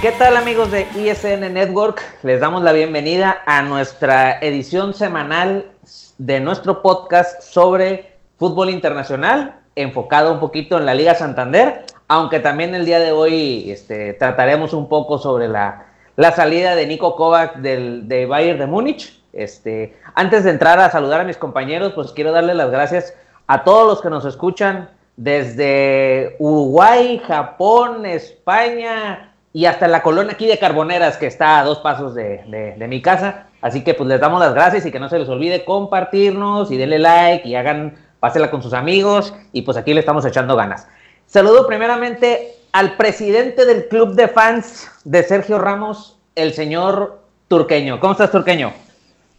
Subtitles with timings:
[0.00, 2.00] ¿Qué tal amigos de ISN Network?
[2.22, 5.72] Les damos la bienvenida a nuestra edición semanal
[6.16, 12.74] de nuestro podcast sobre fútbol internacional, enfocado un poquito en la Liga Santander, aunque también
[12.74, 17.56] el día de hoy este, trataremos un poco sobre la, la salida de Nico Kovac
[17.56, 19.22] del, de Bayern de Múnich.
[19.34, 23.14] Este, antes de entrar a saludar a mis compañeros, pues quiero darle las gracias
[23.46, 24.88] a todos los que nos escuchan
[25.18, 31.78] desde Uruguay, Japón, España, y hasta la colonia aquí de Carboneras, que está a dos
[31.78, 33.48] pasos de, mi casa.
[33.60, 36.76] Así que pues les damos las gracias y que no se les olvide compartirnos y
[36.76, 40.86] denle like y hagan, pásela con sus amigos y pues aquí le estamos echando ganas.
[41.26, 48.00] Saludo primeramente al presidente del club de fans de Sergio Ramos, el señor Turqueño.
[48.00, 48.72] ¿Cómo estás, Turqueño?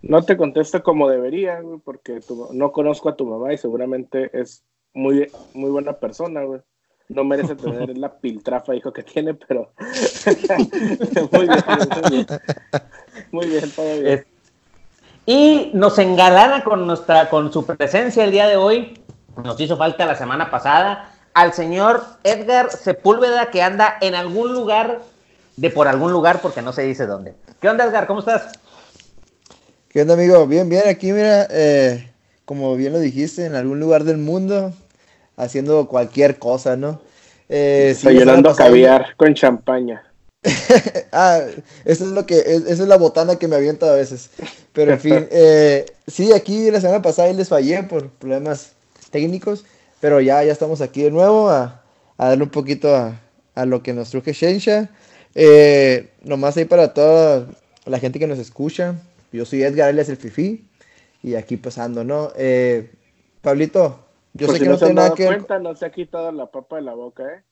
[0.02, 2.20] No te contesto como debería, porque
[2.52, 6.62] no conozco a tu mamá y seguramente es muy, muy buena persona, güey
[7.14, 9.72] no merece tener la piltrafa hijo que tiene, pero
[11.32, 11.64] muy bien,
[12.02, 12.28] muy bien.
[13.32, 14.26] Muy bien, todo bien.
[15.26, 19.00] Y nos engalana con nuestra, con su presencia el día de hoy.
[19.44, 25.02] Nos hizo falta la semana pasada al señor Edgar Sepúlveda que anda en algún lugar
[25.56, 27.36] de por algún lugar porque no se dice dónde.
[27.62, 28.08] ¿Qué onda Edgar?
[28.08, 28.52] ¿Cómo estás?
[29.90, 30.46] ¿Qué onda amigo?
[30.48, 32.12] Bien, bien, aquí mira, eh,
[32.46, 34.74] como bien lo dijiste, en algún lugar del mundo,
[35.42, 37.02] haciendo cualquier cosa, ¿no?
[37.50, 37.96] Eh,
[38.56, 40.04] caviar con champaña.
[41.12, 41.42] ah,
[41.86, 44.30] eso es lo que, esa es la botana que me aviento a veces.
[44.72, 48.74] Pero en fin, eh, sí, aquí la semana pasada les fallé por problemas
[49.10, 49.66] técnicos,
[50.00, 51.84] pero ya, ya estamos aquí de nuevo a,
[52.18, 53.20] darle un poquito a,
[53.66, 54.90] lo que nos truje Shensha.
[55.36, 57.48] Eh, nomás ahí para toda
[57.86, 58.96] la gente que nos escucha.
[59.32, 60.66] Yo soy Edgar, él es el Fifi.
[61.24, 62.32] Y aquí pasando, ¿no?
[62.36, 62.92] Eh,
[63.42, 64.00] Pablito,
[64.34, 66.82] yo sé que no, tiene nada que cuenta, no se ha quitado la papa de
[66.84, 67.44] la boca, ¿eh?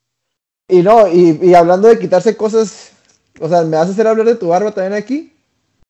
[0.67, 2.93] Y no, y, hablando de quitarse cosas,
[3.39, 5.33] o sea, ¿me vas a hacer hablar de tu barba también aquí?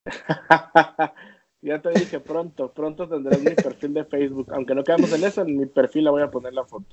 [1.62, 4.48] ya te dije, pronto, pronto tendrás mi perfil de Facebook.
[4.54, 6.86] Aunque no quedamos en eso, en mi perfil la voy a poner la foto.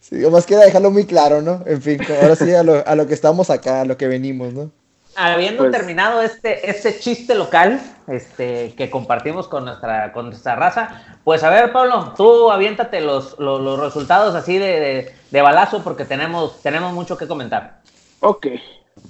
[0.00, 1.62] Sí, más queda dejarlo muy claro, ¿no?
[1.66, 4.54] En fin, ahora sí a lo, a lo que estamos acá, a lo que venimos,
[4.54, 4.70] ¿no?
[5.18, 11.20] Habiendo pues terminado este, este chiste local este, que compartimos con nuestra, con nuestra raza,
[11.24, 16.62] pues a ver, Pablo, tú aviéntate los, los, resultados así de, de, balazo porque tenemos,
[16.62, 17.80] tenemos mucho que comentar.
[18.20, 18.46] Ok,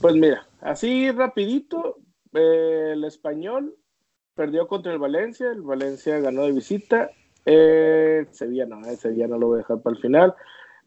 [0.00, 1.98] pues mira, así rapidito,
[2.32, 3.74] eh, el español
[4.34, 7.10] perdió contra el Valencia, el Valencia ganó de visita,
[7.44, 10.34] eh, Sevilla no, eh, Sevilla no lo voy a dejar para el final.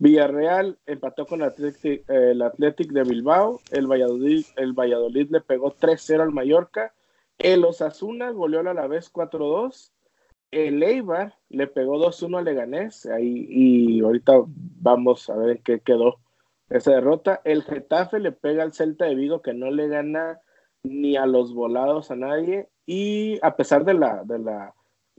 [0.01, 3.62] Villarreal empató con el Athletic, el de Bilbao.
[3.69, 6.95] El Valladolid, el Valladolid le pegó 3-0 al Mallorca.
[7.38, 9.91] El Osasuna goleó a la vez 4-2.
[10.50, 13.06] El Eibar le pegó 2-1 al Leganés.
[13.06, 16.17] Ahí, y ahorita vamos a ver qué quedó
[16.72, 17.40] esa derrota.
[17.44, 20.41] El Getafe le pega al Celta de Vigo que no le gana
[20.81, 22.69] ni a los volados a nadie.
[22.88, 24.73] Y a pesar de la, de la...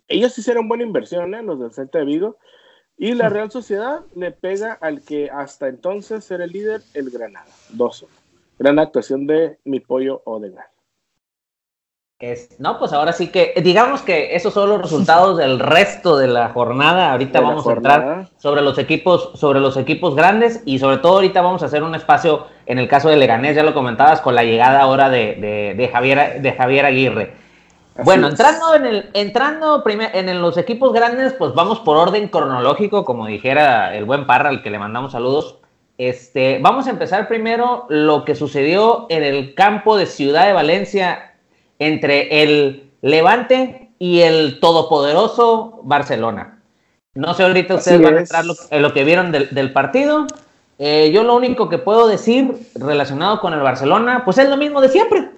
[0.09, 1.43] Ellos hicieron buena inversión, ¿eh?
[1.45, 2.37] los del Celta de Vigo
[3.03, 7.49] y la Real Sociedad le pega al que hasta entonces era el líder, el Granada.
[7.71, 8.07] 2
[8.61, 10.71] Gran actuación de mi pollo Odegaard.
[12.21, 16.29] Es, no, pues ahora sí que, digamos que esos son los resultados del resto de
[16.29, 17.11] la jornada.
[17.11, 21.43] Ahorita vamos a entrar sobre los equipos, sobre los equipos grandes y sobre todo ahorita
[21.43, 24.45] vamos a hacer un espacio en el caso de Leganés, ya lo comentabas, con la
[24.45, 27.42] llegada ahora de, de, Javier, de Javier Aguirre
[27.97, 33.27] bueno, entrando en el, entrando en los equipos grandes, pues vamos por orden cronológico, como
[33.27, 35.59] dijera el buen Parra, al que le mandamos saludos.
[35.99, 41.35] Este, vamos a empezar primero lo que sucedió en el campo de Ciudad de Valencia
[41.79, 46.61] entre el Levante y el todopoderoso Barcelona.
[47.15, 50.27] No sé ahorita ustedes van a entrar en lo que vieron del, partido.
[50.79, 54.81] Eh, yo lo único que puedo decir relacionado con el Barcelona, pues es lo mismo
[54.81, 55.31] de siempre,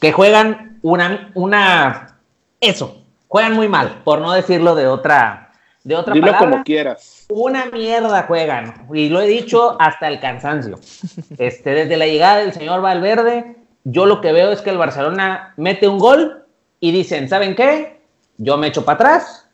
[0.00, 2.18] que juegan una, una,
[2.60, 5.52] eso, juegan muy mal, por no decirlo de otra,
[5.84, 7.26] de otra Dilo como quieras.
[7.28, 10.78] Una mierda juegan, y lo he dicho hasta el cansancio.
[11.38, 15.54] Este, desde la llegada del señor Valverde, yo lo que veo es que el Barcelona
[15.56, 16.44] mete un gol
[16.80, 18.00] y dicen, ¿saben qué?
[18.36, 19.48] Yo me echo para atrás,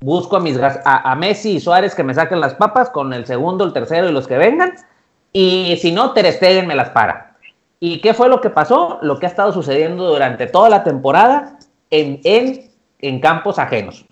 [0.00, 3.26] busco a, mis, a, a, Messi y Suárez que me saquen las papas con el
[3.26, 4.74] segundo, el tercero y los que vengan,
[5.32, 7.33] y si no, Ter Stegen me las para.
[7.86, 8.98] ¿Y qué fue lo que pasó?
[9.02, 11.58] Lo que ha estado sucediendo durante toda la temporada
[11.90, 14.06] en, en, campos ajenos.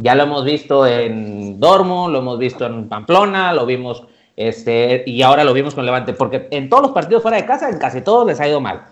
[0.00, 4.06] Ya lo hemos visto en Dormo, lo hemos visto en Pamplona, lo vimos
[4.36, 7.70] este, y ahora lo vimos con Levante, porque en todos los partidos fuera de casa,
[7.70, 8.82] en casi todos les ha ido mal.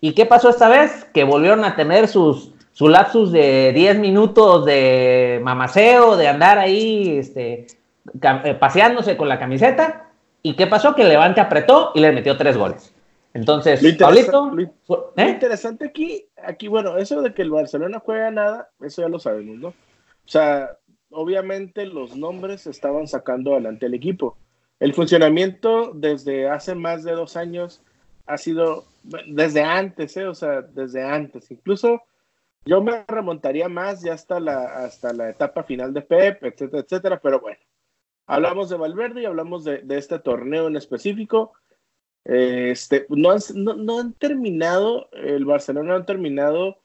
[0.00, 1.08] ¿Y qué pasó esta vez?
[1.12, 7.18] Que volvieron a tener sus, su lapsus de 10 minutos de mamaceo, de andar ahí
[7.18, 7.66] este,
[8.22, 10.10] eh, paseándose con la camiseta.
[10.44, 10.94] ¿Y qué pasó?
[10.94, 12.94] Que Levante apretó y le metió tres goles.
[13.32, 15.28] Entonces, lo Pablito, lo, ¿eh?
[15.28, 19.56] interesante aquí, aquí, bueno, eso de que el Barcelona juega nada, eso ya lo sabemos,
[19.58, 19.68] ¿no?
[19.68, 20.76] O sea,
[21.10, 24.36] obviamente los nombres estaban sacando adelante el equipo.
[24.80, 27.82] El funcionamiento desde hace más de dos años
[28.26, 28.84] ha sido
[29.26, 30.26] desde antes, ¿eh?
[30.26, 31.50] o sea, desde antes.
[31.50, 32.02] Incluso
[32.64, 37.20] yo me remontaría más ya hasta la, hasta la etapa final de Pep, etcétera, etcétera,
[37.20, 37.58] pero bueno,
[38.26, 41.52] hablamos de Valverde y hablamos de, este torneo en específico.
[42.24, 46.78] Este, no, han, no, han terminado, el Barcelona no han terminado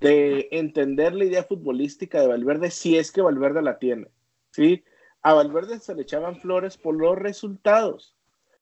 [0.00, 4.08] de entender la idea futbolística de Valverde si es que Valverde la tiene,
[4.50, 4.84] ¿sí?
[5.22, 8.14] A Valverde se le echaban flores por los resultados,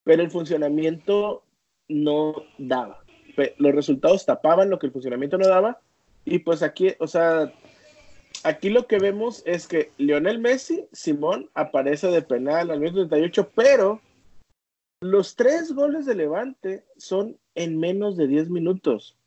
[0.02, 1.44] pero el funcionamiento
[1.88, 3.04] no daba.
[3.58, 5.80] Los resultados tapaban lo que el funcionamiento no daba.
[6.24, 7.52] Y pues aquí, o sea,
[8.44, 13.50] aquí lo que vemos es que Lionel Messi, Simón, aparece de penal al minuto 38,
[13.54, 14.00] pero
[15.04, 19.18] los tres goles de Levante son en menos de 10 minutos.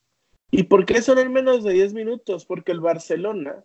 [0.49, 2.45] ¿Y por qué son en menos de 10 minutos?
[2.45, 3.63] Porque el Barcelona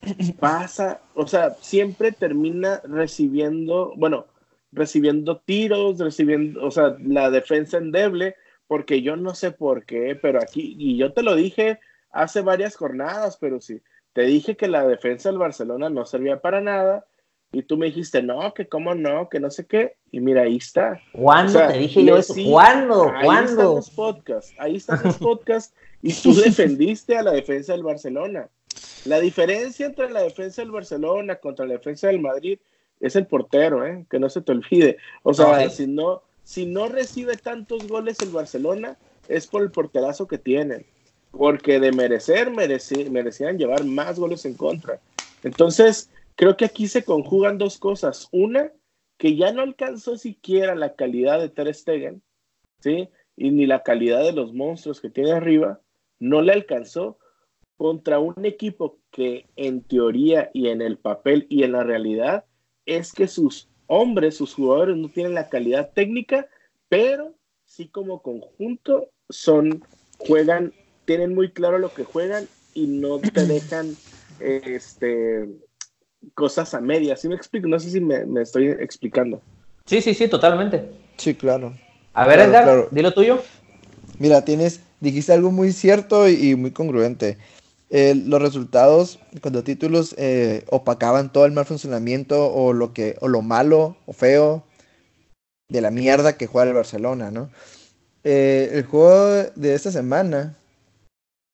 [0.40, 4.26] pasa, o sea, siempre termina recibiendo, bueno,
[4.72, 8.36] recibiendo tiros, recibiendo, o sea, la defensa endeble,
[8.66, 11.80] porque yo no sé por qué, pero aquí, y yo te lo dije
[12.10, 13.80] hace varias jornadas, pero sí,
[14.12, 17.06] te dije que la defensa del Barcelona no servía para nada,
[17.52, 20.56] y tú me dijiste, no, que cómo no, que no sé qué, y mira, ahí
[20.56, 21.00] está.
[21.12, 22.34] ¿Cuándo te dije yo eso?
[22.48, 23.12] ¿Cuándo?
[23.14, 27.82] Ahí están los podcasts, ahí están los podcasts, y tú defendiste a la defensa del
[27.82, 28.48] Barcelona.
[29.04, 32.58] La diferencia entre la defensa del Barcelona contra la defensa del Madrid
[33.00, 34.06] es el portero, ¿eh?
[34.08, 34.96] que no se te olvide.
[35.22, 38.96] O sea, si, no, si no recibe tantos goles el Barcelona,
[39.28, 40.86] es por el porterazo que tiene.
[41.32, 45.00] Porque de merecer, merecían llevar más goles en contra.
[45.42, 48.28] Entonces, creo que aquí se conjugan dos cosas.
[48.32, 48.72] Una,
[49.18, 52.22] que ya no alcanzó siquiera la calidad de Ter Stegen,
[52.80, 53.08] ¿sí?
[53.36, 55.80] Y ni la calidad de los monstruos que tiene arriba,
[56.18, 57.18] no le alcanzó
[57.76, 62.44] contra un equipo que en teoría y en el papel y en la realidad
[62.86, 66.48] es que sus hombres, sus jugadores no tienen la calidad técnica,
[66.88, 67.34] pero
[67.64, 69.84] sí como conjunto son,
[70.18, 70.72] juegan,
[71.04, 73.96] tienen muy claro lo que juegan y no te dejan
[74.40, 75.48] este,
[76.34, 77.20] cosas a medias.
[77.20, 77.68] ¿Sí me explico?
[77.68, 79.40] No sé si me, estoy explicando.
[79.86, 80.90] Sí, sí, sí, totalmente.
[81.16, 81.72] Sí, claro.
[82.14, 83.42] A ver, Edgar, dilo tuyo.
[84.18, 87.38] Mira, tienes, dijiste algo muy cierto y muy congruente.
[87.94, 93.28] Eh, los resultados cuando títulos eh, opacaban todo el mal funcionamiento o lo que o
[93.28, 94.64] lo malo o feo
[95.68, 97.50] de la mierda que juega el Barcelona, ¿no?
[98.24, 100.56] Eh, el juego de esta semana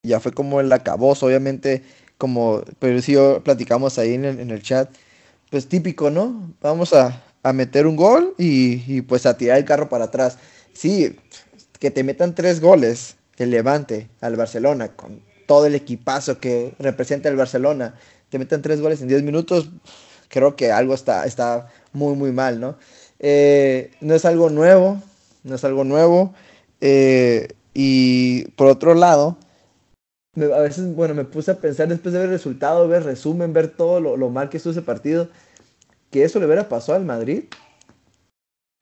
[0.05, 1.83] ya fue como el acabose, obviamente,
[2.19, 4.91] como pero si yo platicamos ahí en el, chat,
[5.51, 6.53] pues típico, ¿no?
[6.61, 7.25] Vamos a,
[7.55, 10.37] meter un gol y, y, pues a tirar el carro para atrás.
[10.75, 11.17] Sí,
[11.79, 17.31] que te metan tres goles, que levante al Barcelona con todo el equipazo que representa
[17.31, 17.95] el Barcelona,
[18.29, 19.71] te meten tres goles en 10 minutos,
[20.29, 22.77] creo que algo está, está muy, muy mal, ¿no?
[23.19, 25.03] Eh, no es algo nuevo,
[25.45, 26.35] no es algo nuevo.
[26.81, 29.39] Eh, y por otro lado,
[30.37, 33.69] a veces, bueno, me puse a pensar después de ver el resultado, ver resumen, ver
[33.69, 35.29] todo lo, mal que estuvo ese partido,
[36.11, 37.45] que eso le hubiera pasado al Madrid.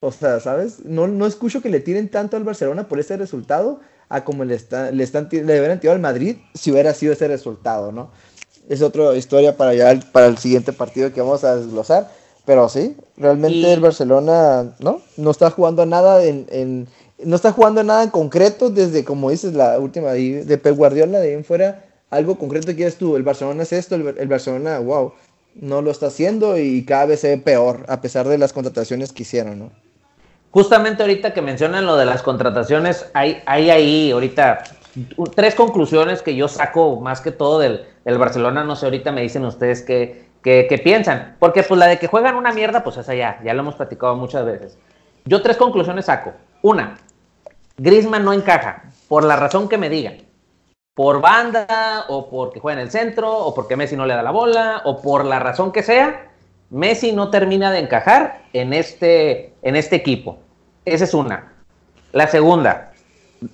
[0.00, 0.84] O sea, ¿sabes?
[0.84, 4.54] No, no escucho que le tiren tanto al Barcelona por ese resultado, a como le,
[4.54, 8.10] está, le, están, le hubieran tirado al Madrid si hubiera sido ese resultado, ¿no?
[8.68, 12.10] Es otra historia para ya para el siguiente partido que vamos a desglosar.
[12.46, 15.02] Pero sí, realmente el Barcelona, ¿no?
[15.16, 16.86] No está jugando nada en,
[17.24, 21.28] no está jugando nada en concreto desde, como dices, la última de Pep Guardiola, de
[21.28, 24.78] ahí en fuera, algo concreto que quieres tú, el Barcelona es esto, el, el, Barcelona,
[24.78, 25.12] wow,
[25.54, 29.12] no lo está haciendo y cada vez se ve peor, a pesar de las contrataciones
[29.12, 29.70] que hicieron, ¿no?
[30.50, 34.62] Justamente ahorita que mencionan lo de las contrataciones, hay, hay ahí ahorita
[35.34, 38.64] tres conclusiones que yo saco más que todo del, Barcelona.
[38.64, 41.36] No sé, ahorita me dicen ustedes qué, piensan.
[41.38, 44.16] Porque pues la de que juegan una mierda, pues esa ya, ya lo hemos platicado
[44.16, 44.78] muchas veces.
[45.24, 46.32] Yo tres conclusiones saco.
[46.62, 46.96] Una,
[47.78, 50.18] Grisman no encaja, por la razón que me digan.
[50.94, 54.30] Por banda, o porque juega en el centro, o porque Messi no le da la
[54.30, 56.30] bola, o por la razón que sea,
[56.70, 60.38] Messi no termina de encajar en este, en este equipo.
[60.84, 61.52] Esa es una.
[62.12, 62.92] La segunda,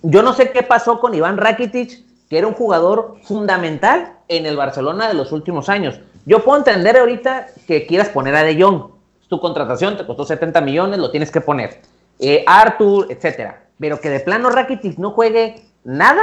[0.02, 4.56] yo no sé qué pasó con Iván Rakitic, que era un jugador fundamental en el
[4.56, 6.00] Barcelona de los últimos años.
[6.24, 8.92] Yo puedo entender ahorita que quieras poner a De Jong.
[9.28, 11.80] Tu contratación te costó 70 millones, lo tienes que poner.
[12.20, 13.61] Eh, Arthur, etcétera.
[13.78, 16.22] Pero que de plano Rakitic no juegue nada,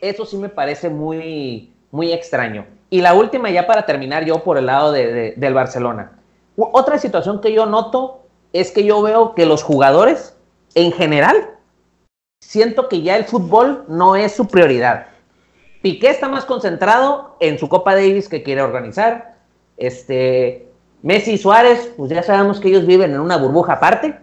[0.00, 2.66] eso sí me parece muy, muy extraño.
[2.90, 6.12] Y la última, ya para terminar, yo por el lado del Barcelona.
[6.56, 8.22] Otra situación que yo noto
[8.52, 10.36] es que yo veo que los jugadores,
[10.74, 11.50] en general,
[12.40, 15.06] siento que ya el fútbol no es su prioridad.
[15.82, 19.36] Piqué está más concentrado en su Copa Davis que quiere organizar.
[19.76, 20.68] Este,
[21.02, 24.18] Messi y Suárez, pues ya sabemos que ellos viven en una burbuja aparte.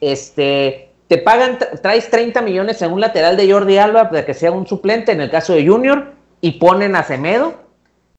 [0.00, 4.50] Este, te pagan, traes 30 millones en un lateral de Jordi Alba para que sea
[4.50, 7.52] un suplente en el caso de Junior y ponen a Semedo.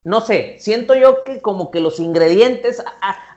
[0.03, 2.85] No sé, siento yo que como que los ingredientes,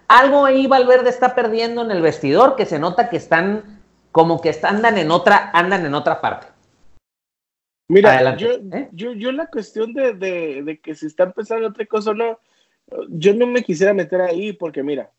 [0.09, 3.81] algo ahí Valverde está perdiendo en el vestidor, que se nota que están
[4.13, 6.49] como que andan en otra, andan en otra parte.
[7.89, 8.91] Mira, ¿eh?
[8.93, 12.39] yo, yo, la cuestión de, de, que si está empezando otra cosa o no,
[13.09, 15.11] yo no me quisiera meter ahí porque mira,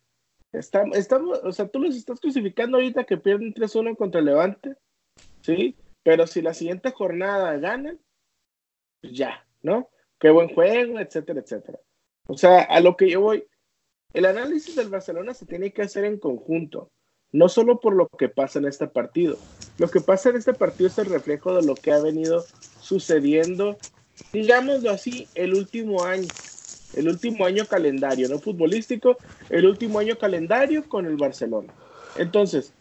[0.51, 4.75] estamos, estamos, o sea, tú los estás crucificando ahorita que pierden 3-1 contra Levante,
[5.42, 5.75] ¿sí?
[6.04, 8.00] Pero si la siguiente jornada ganan,
[9.01, 9.89] pues ya, ¿no?
[10.20, 11.80] Qué buen juego, etcétera, etcétera.
[12.27, 13.48] O sea, a lo que yo voy,
[14.13, 16.92] el análisis del Barcelona se tiene que hacer en conjunto
[17.32, 19.38] no solo por lo que pasa en este partido.
[19.77, 22.44] Lo que pasa en este partido es el reflejo de lo que ha venido
[22.82, 23.77] sucediendo,
[24.32, 26.27] digámoslo así, el último año.
[26.96, 29.17] El último año calendario, no futbolístico,
[29.50, 31.74] el último año calendario con el Barcelona.
[32.17, 32.74] Entonces,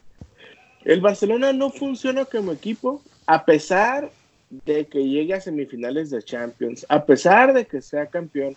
[0.84, 4.10] el Barcelona no funciona como equipo a pesar
[4.50, 8.56] de que llegue a semifinales de Champions, a pesar de que sea campeón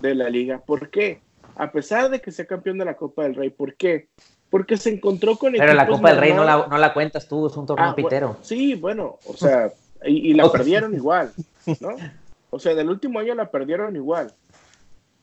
[0.00, 0.58] de la liga.
[0.58, 1.20] ¿Por qué?
[1.56, 3.50] A pesar de que sea campeón de la Copa del Rey.
[3.50, 4.08] ¿Por qué?
[4.52, 7.46] porque se encontró con Pero la Copa del Rey no la, no la, cuentas tú,
[7.46, 8.36] es un torneo ah, pitero.
[8.42, 9.72] sí, bueno, o sea,
[10.04, 11.32] y, la perdieron igual,
[11.80, 11.96] ¿no?
[12.50, 14.30] O sea, del último año la perdieron igual.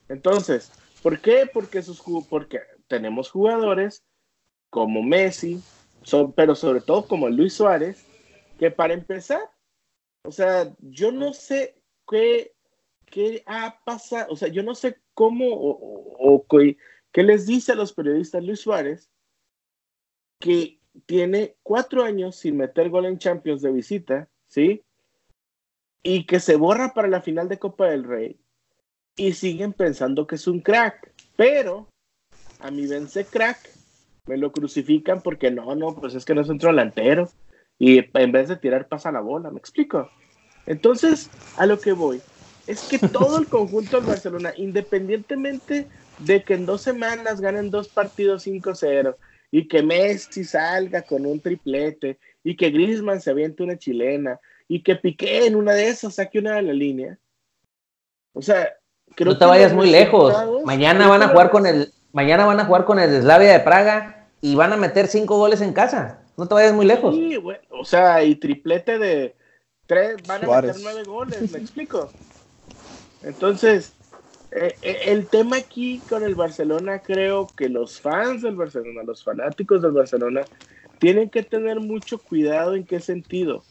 [0.09, 1.49] Entonces, ¿por qué?
[1.51, 4.03] Porque, sus, porque tenemos jugadores
[4.69, 5.61] como Messi,
[6.35, 8.05] pero sobre todo como Luis Suárez,
[8.57, 9.41] que para empezar,
[10.23, 12.53] o sea, yo no sé qué,
[13.45, 16.45] ha pasado, o sea, yo no sé cómo o
[17.11, 19.09] qué les dice a los periodistas Luis Suárez
[20.39, 24.83] que tiene cuatro años sin meter gol en Champions de visita, ¿sí?
[26.01, 28.39] Y que se borra para la final de Copa del Rey.
[29.19, 31.11] Y siguen pensando que es un crack.
[31.35, 31.89] Pero
[32.59, 33.57] a mi vence crack,
[34.27, 37.29] me lo crucifican porque no, no, pues es que no es un delantero.
[37.77, 40.09] Y en vez de tirar pasa la bola, ¿me explico?
[40.65, 42.21] Entonces, a lo que voy,
[42.65, 45.87] es que todo el conjunto del Barcelona, independientemente
[46.19, 49.17] de que en dos semanas ganen dos partidos 5-0,
[49.51, 54.83] y que Messi salga con un triplete y que Griezmann se aviente una chilena y
[54.83, 57.17] que Piqué en una de esas saque una de la línea.
[58.33, 58.78] O sea,
[59.15, 60.35] creo no te vayas muy lejos.
[60.65, 64.27] Mañana van a jugar con el mañana van a jugar con el Slavia de Praga
[64.41, 66.21] y van a meter cinco goles en casa.
[66.37, 67.15] No te vayas muy lejos.
[67.15, 67.37] Sí,
[67.69, 69.35] o sea, y triplete de
[69.85, 72.09] tres, van a meter nueve goles, ¿me explico?
[73.23, 73.93] Entonces,
[74.51, 79.23] eh, eh, el tema aquí con el Barcelona, creo que los fans del Barcelona, los
[79.23, 80.41] fanáticos del Barcelona,
[80.99, 83.63] tienen que tener mucho cuidado en qué sentido.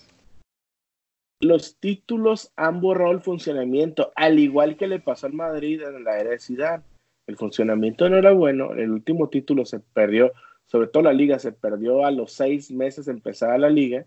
[1.41, 6.19] Los títulos han borrado el funcionamiento, al igual que le pasó al Madrid en la
[6.19, 6.83] era de Zidane.
[7.27, 10.33] El funcionamiento no era bueno, el último título se perdió,
[10.67, 14.07] sobre todo la liga se perdió a los seis meses empezada la liga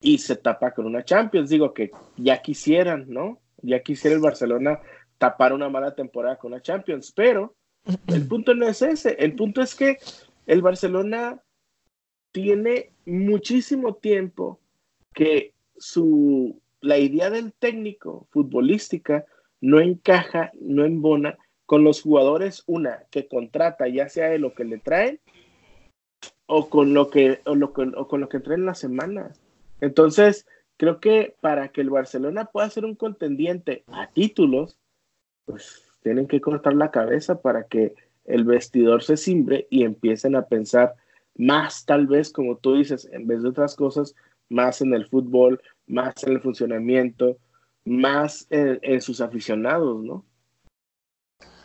[0.00, 1.48] y se tapa con una Champions.
[1.48, 3.40] Digo que ya quisieran, ¿no?
[3.62, 4.80] Ya quisiera el Barcelona
[5.16, 7.54] tapar una mala temporada con la Champions, pero
[8.08, 9.98] el punto no es ese, el punto es que
[10.46, 11.40] el Barcelona
[12.32, 14.60] tiene muchísimo tiempo
[15.14, 19.24] que su la idea del técnico futbolística
[19.60, 24.64] no encaja, no embona con los jugadores, una que contrata, ya sea de lo que
[24.64, 25.18] le traen
[26.46, 29.32] o con lo que o, lo, o con lo que traen la semana.
[29.80, 34.78] Entonces, creo que para que el Barcelona pueda ser un contendiente a títulos,
[35.46, 37.94] pues tienen que cortar la cabeza para que
[38.26, 40.94] el vestidor se simbre y empiecen a pensar
[41.34, 44.14] más tal vez, como tú dices, en vez de otras cosas,
[44.54, 47.36] más en el fútbol, más en el funcionamiento,
[47.84, 50.24] más en, sus aficionados, ¿no?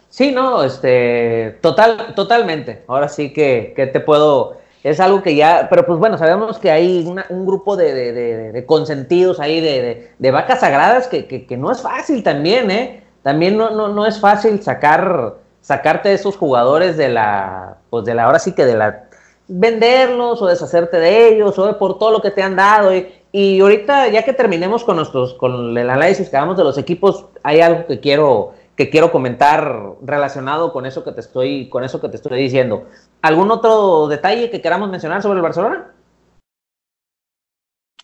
[0.10, 2.84] Sí, no, este, total, totalmente.
[2.88, 6.72] Ahora sí que, que, te puedo, es algo que ya, pero pues bueno, sabemos que
[6.72, 11.82] hay un grupo de, de, de, consentidos ahí, de, vacas sagradas que, que, no es
[11.82, 13.04] fácil también, ¿eh?
[13.22, 18.16] también no, no, no es fácil sacar, sacarte de esos jugadores de la, pues de
[18.16, 19.09] la, ahora sí que de la,
[19.50, 22.96] venderlos o deshacerte de ellos o por todo lo que te han dado.
[22.96, 26.78] Y, y ahorita, ya que terminemos con nuestros, con el análisis que hagamos de los
[26.78, 31.84] equipos, hay algo que quiero, que quiero comentar relacionado con eso que te estoy, con
[31.84, 32.86] eso que te estoy diciendo.
[33.22, 35.94] ¿Algún otro detalle que queramos mencionar sobre el Barcelona?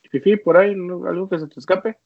[0.09, 1.97] Fifi, por ahí, algo que se te escape.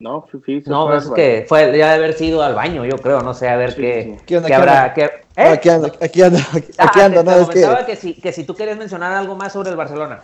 [0.00, 3.34] No, sí, no, es que fue ya de haber sido al baño, yo creo, no
[3.34, 4.94] sé, a ver qué, ¿Qué, habrá.
[4.94, 5.48] Qué, ¿eh?
[5.48, 7.66] Aquí anda, aquí anda, aquí ah, anda, no, es que...
[7.84, 10.22] que si, que si tú quieres mencionar algo más sobre el Barcelona.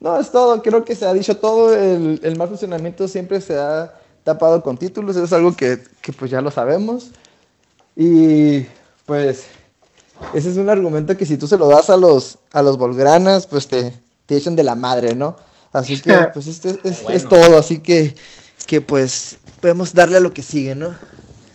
[0.00, 3.56] No, es todo, creo que se ha dicho todo, el, el mal funcionamiento siempre se
[3.56, 7.12] ha tapado con títulos, es algo que, que pues ya lo sabemos.
[7.94, 8.66] Y
[9.06, 9.46] pues
[10.34, 13.46] ese es un argumento que si tú se lo das a los, a los Volgranas,
[13.46, 13.92] pues te,
[14.26, 15.36] te echan de la madre, ¿no?
[15.76, 18.14] Así que pues este es, es todo, así que,
[18.66, 20.94] que pues podemos darle a lo que sigue, ¿no?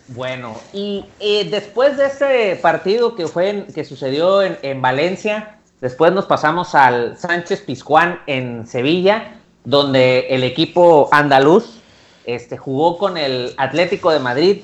[0.08, 6.12] Bueno, y eh, después de este partido que fue que sucedió en, en, Valencia, después
[6.12, 11.80] nos pasamos al Sánchez Pizjuán en Sevilla, donde el equipo andaluz
[12.24, 14.62] este, jugó con el Atlético de Madrid,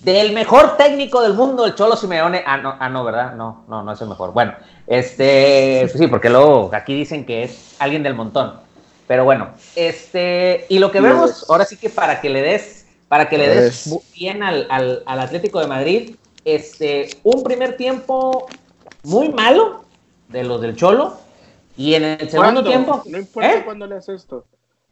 [0.00, 2.42] del mejor técnico del mundo, el Cholo Simeone.
[2.46, 3.34] Ah, no, ah, no, ¿verdad?
[3.34, 4.32] No, no, no es el mejor.
[4.32, 4.54] Bueno,
[4.86, 8.67] este, sí, porque luego aquí dicen que es alguien del montón.
[9.08, 13.28] Pero bueno, este, y lo que vemos, ahora sí que para que le des para
[13.28, 16.14] que le des bien al, al, al, Atlético de Madrid.
[16.44, 18.46] Este, un primer tiempo
[19.02, 19.84] muy malo
[20.28, 21.16] de los del Cholo.
[21.76, 23.02] Y en el segundo tiempo.
[23.06, 23.62] No importa ¿eh?
[23.64, 24.44] cuándo leas esto.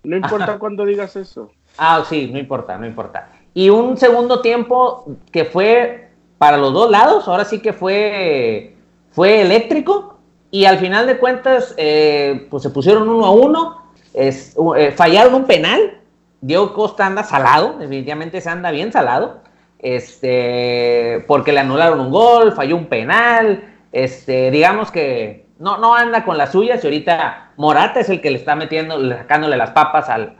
[0.03, 1.51] No importa cuándo digas eso.
[1.77, 3.29] Ah, sí, no importa, no importa.
[3.53, 7.29] Y un segundo tiempo que fue para los dos lados.
[7.29, 8.77] Ahora sí que fue,
[9.11, 10.19] fue eléctrico.
[10.51, 13.76] Y al final de cuentas, eh, pues se pusieron uno a uno.
[14.17, 16.01] Es, eh, fallaron un penal.
[16.41, 19.41] Diego Costa anda salado, definitivamente se anda bien salado,
[19.79, 26.25] este, porque le anularon un gol, falló un penal, este, digamos que no, no anda
[26.25, 30.09] con las suyas y ahorita Morata es el que le está metiendo, sacándole las papas
[30.09, 30.35] al,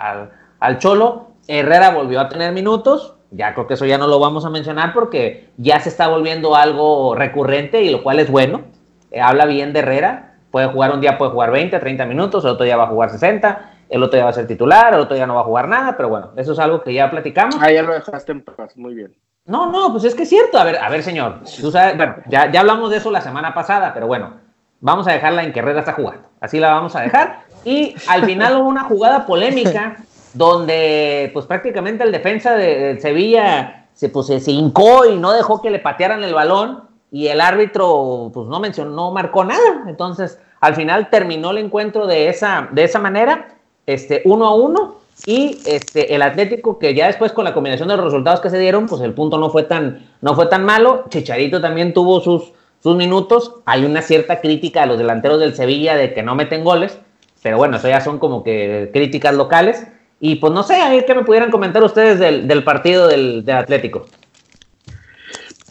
[0.61, 1.33] al, Cholo.
[1.49, 4.93] Herrera volvió a tener minutos, ya creo que eso ya no lo vamos a mencionar
[4.93, 8.63] porque ya se está volviendo algo recurrente y lo cual es bueno.
[9.11, 12.53] Eh, habla bien de Herrera, puede jugar un día, puede jugar 20, 30 minutos, el
[12.53, 15.15] otro día va a jugar 60 el otro día va a ser titular, el otro
[15.15, 17.57] día no va a jugar nada, pero bueno, eso es algo que ya platicamos.
[17.61, 19.15] Ah, ya lo dejaste en paz, muy bien.
[19.45, 20.59] No, no, pues es que es cierto.
[20.59, 21.41] A ver, a ver, señor.
[21.61, 24.35] Tú sabes, bueno, ya, ya hablamos de eso la semana pasada, pero bueno,
[24.81, 26.25] vamos a dejarla en que Herrera está jugando.
[26.41, 27.43] Así la vamos a dejar.
[27.65, 29.99] Y al final hubo una jugada polémica
[30.35, 35.71] donde, pues prácticamente el defensa de, Sevilla se, pues, se hincó y no dejó que
[35.71, 39.85] le patearan el balón y el árbitro, pues no mencionó, no marcó nada.
[39.87, 44.97] Entonces, al final terminó el encuentro de esa, de esa manera este, uno a uno.
[45.25, 48.59] Y este, el Atlético, que ya después con la combinación de los resultados que se
[48.59, 51.05] dieron, pues el punto no fue tan, no fue tan malo.
[51.09, 53.55] Chicharito también tuvo sus, sus minutos.
[53.65, 56.99] Hay una cierta crítica a los delanteros del Sevilla de que no meten goles,
[57.43, 59.87] pero bueno, eso ya son como que críticas locales.
[60.21, 63.45] Y pues no sé, a ver qué me pudieran comentar ustedes del, del partido del,
[63.45, 64.07] del, Atlético.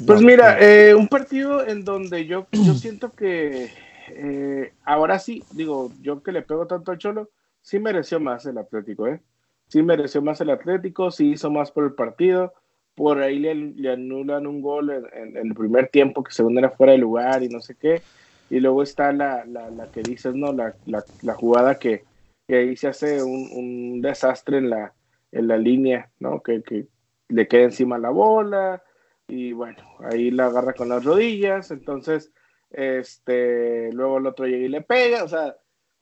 [0.06, 3.72] Pues mira, eh, un partido en donde yo, yo siento que
[4.16, 7.30] eh, ahora sí, digo, yo que le pego tanto al Cholo,
[7.62, 9.22] sí mereció más el Atlético, ¿eh?
[9.68, 12.54] Sí mereció más el Atlético, sí hizo más por el partido.
[12.96, 16.94] Por ahí le, anulan un gol en, en, el primer tiempo que según era fuera
[16.94, 18.02] de lugar y no sé qué.
[18.50, 20.54] Y luego está la, la, que dices, ¿no?
[20.54, 22.04] La, la jugada que,
[22.48, 24.94] que, ahí se hace un, un, desastre en la,
[25.32, 26.42] en la línea, ¿no?
[26.42, 26.88] Que, que
[27.28, 28.84] le queda encima la bola
[29.28, 31.72] y bueno, ahí la agarra con las rodillas.
[31.72, 32.32] Entonces,
[32.76, 35.56] este, luego el otro llega y le pega, o sea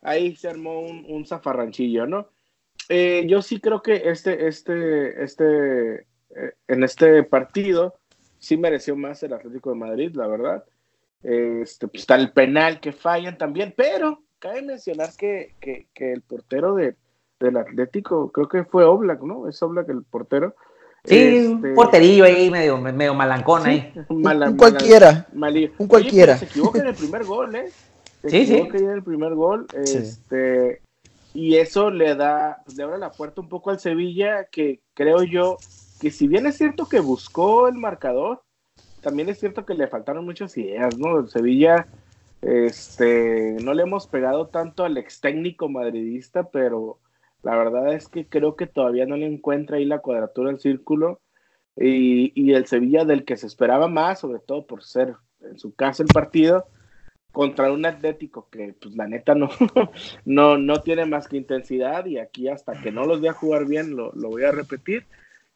[0.03, 2.27] ahí se armó un, un zafarranchillo, ¿no?
[2.89, 7.95] Eh, yo sí creo que este, este, este, eh, en este partido
[8.37, 10.63] sí mereció más el Atlético de Madrid, la verdad.
[11.23, 16.21] Este, pues está el penal que fallan también, pero cabe mencionar que, que, que el
[16.21, 16.97] portero de,
[17.39, 19.47] del Atlético, creo que fue Oblak, ¿no?
[19.47, 20.55] Es Oblak el portero.
[21.05, 21.47] Sí, este...
[21.49, 23.93] un porterillo ahí medio, medio malancón ahí.
[24.09, 25.27] Mala, un cualquiera.
[25.33, 26.33] Mala, un cualquiera.
[26.33, 27.69] Oye, se equivoca en el primer gol, ¿eh?
[28.21, 28.55] Se sí, sí.
[28.55, 29.67] en el primer gol.
[29.83, 29.97] Sí.
[29.97, 30.81] Este,
[31.33, 35.23] y eso le da, pues, le abre la puerta un poco al Sevilla, que creo
[35.23, 35.57] yo
[35.99, 38.43] que si bien es cierto que buscó el marcador,
[39.01, 41.19] también es cierto que le faltaron muchas ideas, ¿no?
[41.19, 41.87] El Sevilla,
[42.41, 46.99] este, no le hemos pegado tanto al ex técnico madridista, pero
[47.43, 51.21] la verdad es que creo que todavía no le encuentra ahí la cuadratura del círculo.
[51.75, 55.73] Y, y el Sevilla del que se esperaba más, sobre todo por ser en su
[55.73, 56.65] casa el partido,
[57.33, 59.49] contra un Atlético que, pues la neta, no,
[60.25, 63.95] no, no tiene más que intensidad y aquí hasta que no los vea jugar bien,
[63.95, 65.07] lo, lo, voy a repetir,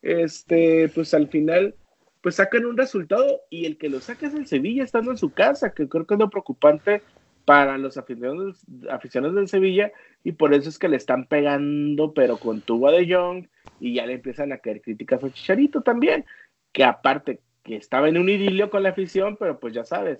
[0.01, 1.75] este, pues al final,
[2.21, 5.31] pues sacan un resultado y el que lo saca es el Sevilla estando en su
[5.31, 7.03] casa, que creo que es lo preocupante
[7.47, 12.35] para los aficionados, aficionados del Sevilla y por eso es que le están pegando, pero
[12.35, 13.47] con tubo de Young
[13.79, 16.25] y ya le empiezan a caer críticas a Chicharito también,
[16.73, 20.19] que aparte que estaba en un idilio con la afición, pero pues ya sabes,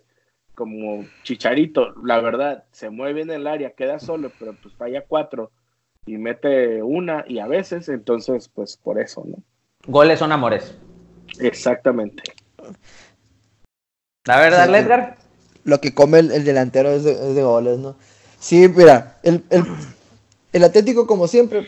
[0.55, 5.51] como Chicharito, la verdad, se mueve en el área, queda solo, pero pues falla cuatro
[6.05, 9.43] y mete una y a veces, entonces pues por eso, ¿no?
[9.85, 10.79] Goles son amores.
[11.41, 12.23] Exactamente.
[14.25, 15.26] La verdad, sí, Edgar.
[15.67, 17.97] Lo que come el, el delantero es de, es de, goles, ¿no?
[18.39, 19.65] Sí, mira, el, el,
[20.53, 21.67] el Atlético, como siempre,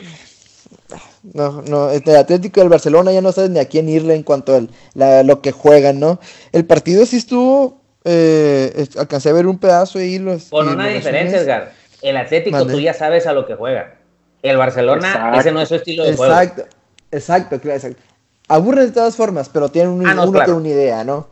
[1.22, 4.56] no, no, el Atlético del Barcelona ya no sabes ni a quién irle en cuanto
[4.56, 6.18] a lo que juegan, ¿no?
[6.50, 10.44] El partido sí estuvo, eh, alcancé a ver un pedazo y los...
[10.44, 11.72] Con una diferencia, Edgar.
[12.00, 13.96] El Atlético tú ya sabes a lo que juega.
[14.42, 16.32] El Barcelona, ese no es su estilo de juego.
[16.32, 16.64] Exacto,
[17.10, 18.02] exacto, exacto.
[18.48, 21.28] Aburre de todas formas, pero tiene un, ah, uno una idea, ¿no?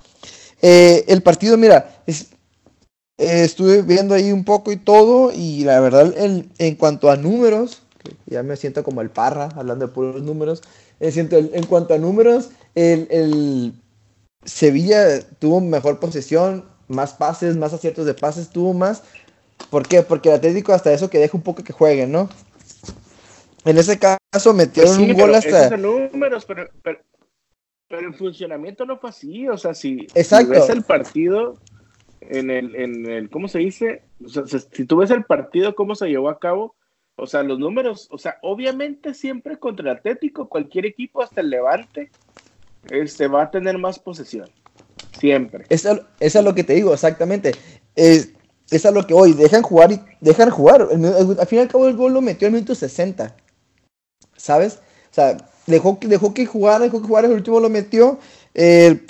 [0.61, 2.27] Eh, el partido, mira, es,
[3.19, 7.83] eh, estuve viendo ahí un poco y todo, y la verdad, en cuanto a números,
[8.27, 10.63] ya me siento como el parra, hablando de puros números,
[11.01, 13.75] me siento, en cuanto a números, el,
[14.45, 19.03] Sevilla tuvo mejor posesión, más pases, más aciertos de pases, tuvo más.
[19.71, 20.03] ¿Por qué?
[20.03, 22.29] Porque el Atlético hasta eso que deja un poco que jueguen, ¿no?
[23.65, 25.77] En ese caso metieron pues un gol hasta.
[25.77, 27.01] números, pero, pero,
[27.91, 29.49] el funcionamiento no fue así.
[29.49, 30.51] O sea, si, Exacto.
[30.51, 31.55] ves el partido
[32.29, 34.03] en el, en el, ¿cómo se dice?
[34.73, 36.75] Si tú ves el partido, cómo se llevó a cabo,
[37.17, 41.51] o sea, los números, o sea, obviamente siempre contra el Atlético, cualquier equipo, hasta el
[41.51, 42.11] Levante,
[42.91, 44.49] este, va a tener más posesión.
[45.19, 45.67] Siempre.
[45.69, 47.53] Eso, es lo que te digo, exactamente.
[47.97, 48.31] Es,
[48.71, 50.83] es a lo que hoy dejan jugar y dejan jugar.
[50.83, 53.35] al fin y al cabo el gol lo metió al minuto 60.
[54.37, 54.81] ¿Sabes?
[55.11, 55.37] O sea,
[55.67, 58.19] dejó, dejó que jugara, dejó que jugara, el último lo metió.
[58.55, 59.01] Eh,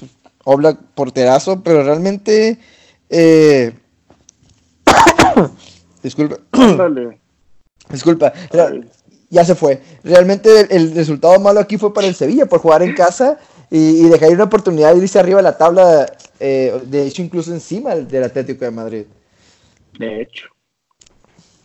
[0.45, 2.59] Oblak porterazo, pero realmente.
[3.11, 3.73] Eh,
[6.03, 6.37] disculpe.
[7.91, 8.33] Disculpa,
[9.31, 9.81] ya se fue.
[10.05, 13.39] Realmente el, resultado malo aquí fue para el Sevilla por jugar en casa
[13.71, 17.95] y, dejar una oportunidad de irse arriba de la tabla, eh, de hecho incluso encima
[17.95, 19.05] del Atlético de Madrid.
[19.99, 20.49] De hecho.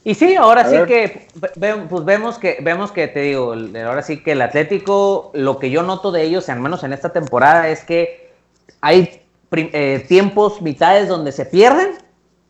[0.05, 4.33] Y sí, ahora sí que pues vemos que vemos que te digo, ahora sí que
[4.33, 8.33] el Atlético, lo que yo noto de ellos, al menos en esta temporada, es que
[8.81, 9.22] hay
[9.55, 11.97] eh, tiempos, mitades donde se pierden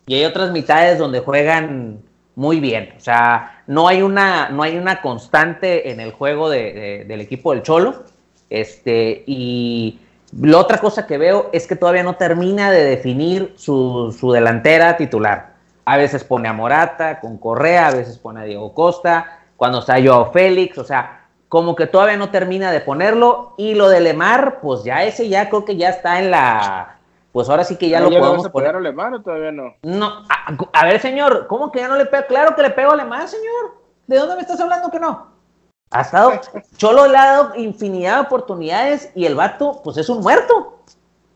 [0.06, 2.02] y hay otras mitades donde juegan
[2.36, 2.94] muy bien.
[2.98, 7.64] O sea, no hay una, no hay una constante en el juego del equipo del
[7.64, 8.04] Cholo.
[8.50, 10.00] Este, y
[10.40, 15.54] la otra cosa que veo es que todavía no termina de definir su, delantera titular.
[15.86, 20.02] A veces pone a Morata con Correa, a veces pone a Diego Costa, cuando está
[20.04, 21.23] Joao Félix, o sea,
[21.54, 23.54] como que todavía no termina de ponerlo.
[23.60, 26.98] Y lo de Lemar, pues ya ese ya creo que ya está en la,
[27.32, 28.74] pues ahora sí que ya lo podemos poner.
[28.74, 29.76] a Alemán o todavía no?
[29.84, 30.26] No,
[30.74, 32.26] a, ver, señor, ¿cómo que ya no le pego?
[32.28, 33.76] Claro que le pego a Alemán, señor.
[34.08, 35.28] ¿De dónde me estás hablando que no?
[35.92, 36.42] Ha estado,
[36.78, 40.80] Cholo le ha dado infinidad de oportunidades y el vato, pues es un muerto.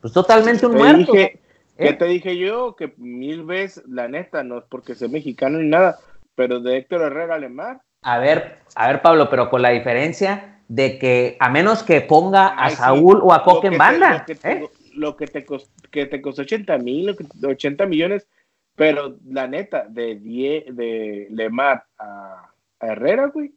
[0.01, 1.12] Pues totalmente un muerto.
[1.12, 1.39] Dije,
[1.77, 1.93] ¿Qué ¿Eh?
[1.93, 2.75] te dije yo?
[2.75, 5.99] Que mil veces, la neta, no es porque sea mexicano ni nada,
[6.34, 7.82] pero de Héctor Herrera Alemán.
[8.03, 12.47] A ver, a ver, Pablo, pero con la diferencia de que a menos que ponga
[12.47, 14.25] a Saúl o a Coque en banda.
[14.43, 14.67] ¿eh?
[14.97, 15.45] lo que te,
[15.91, 18.27] que te costó 80 mil, 80 millones,
[18.75, 23.53] pero la neta, de, de Lemar a, Herrera, güey.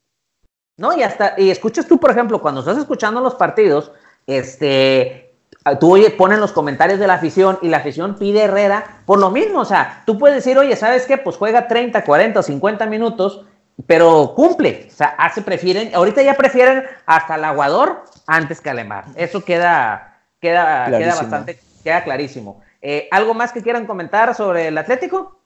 [0.79, 3.93] No, y hasta, y escuchas tú, por ejemplo, cuando estás escuchando los partidos,
[4.27, 5.35] este,
[5.79, 9.31] tú oye, ponen los comentarios de la afición y la afición pide Herrera por lo
[9.31, 11.19] mismo, o sea, tú puedes decir, oye, ¿sabes qué?
[11.19, 13.45] Pues juega 30, 40 o 50 minutos,
[13.87, 18.75] pero cumple, o sea, hace, prefieren, ahorita ya prefieren hasta el aguador antes que a
[18.75, 22.63] Lemar, eso queda, Queda, queda bastante, queda clarísimo.
[22.81, 25.39] Eh, ¿Algo más que quieran comentar sobre el Atlético?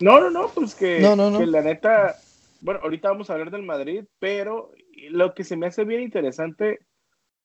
[0.00, 2.16] No, no, no, pues que, la neta,
[2.62, 4.72] bueno, ahorita vamos a hablar del Madrid, pero
[5.10, 6.80] lo que se me hace bien interesante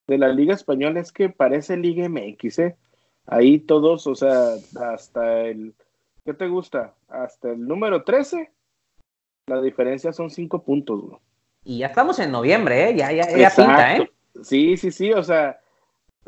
[0.08, 2.78] de la Liga Española es que parece Liga MX, ¿eh?
[3.26, 5.76] Ahí todos, o sea, hasta el,
[6.23, 6.93] ¿qué te gusta?
[7.10, 8.50] Hasta el número 13,
[9.47, 11.19] la diferencia son 5 puntos, güey.
[11.63, 12.95] Y ya estamos en noviembre, ¿eh?
[12.95, 14.12] Ya, ya, ya pinta, ¿eh?
[14.43, 15.60] Sí, sí, sí, o sea,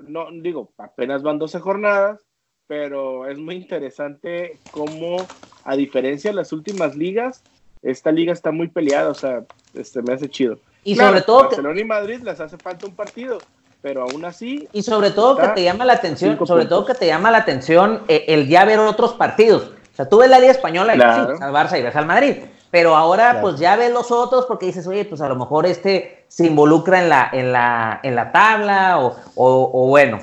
[0.07, 2.21] no digo, apenas van 12 jornadas,
[2.67, 5.17] pero es muy interesante cómo,
[5.63, 7.43] a diferencia de las últimas ligas,
[7.81, 10.59] esta liga está muy peleada, o sea, este me hace chido.
[10.83, 13.37] Y sobre todo Barcelona y Madrid les hace falta un partido,
[13.81, 17.07] pero aún así y sobre todo que te llama la atención, sobre todo que te
[17.07, 19.73] llama la atención eh, el ya ver otros partidos.
[19.93, 22.37] O sea, tú ves la liga española y sí, al Barça y ves al Madrid,
[22.71, 26.25] pero ahora pues ya ves los otros porque dices, oye, pues a lo mejor este
[26.27, 30.19] se involucra en la, en la, en la tabla o, o, bueno.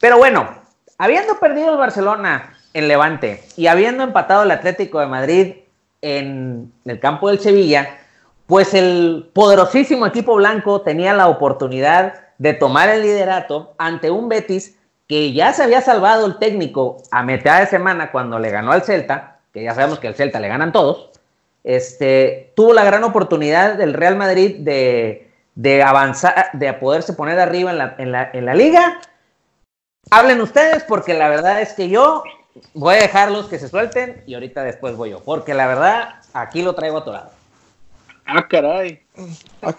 [0.00, 0.48] Pero bueno,
[0.98, 5.54] habiendo perdido el Barcelona en Levante y habiendo empatado el Atlético de Madrid
[6.00, 7.98] en el campo del Sevilla,
[8.46, 14.78] pues el poderosísimo equipo blanco tenía la oportunidad de tomar el liderato ante un Betis
[15.06, 18.82] que ya se había salvado el técnico a mitad de semana cuando le ganó al
[18.82, 21.11] Celta, que ya sabemos que al Celta le ganan todos,
[21.64, 28.12] este, tuvo la gran oportunidad del Real Madrid de, avanzar, de poderse poner arriba en
[28.12, 29.00] la, liga.
[30.10, 32.24] Hablen ustedes porque la verdad es que yo
[32.74, 36.62] voy a dejarlos que se suelten y ahorita después voy yo, porque la verdad aquí
[36.62, 37.30] lo traigo atorado.
[38.24, 39.02] Ah, caray.
[39.62, 39.74] Ah,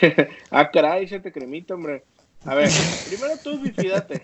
[0.50, 2.04] ah caray, ya te cremito, hombre.
[2.44, 2.70] A ver,
[3.08, 4.22] primero tú, fíjate.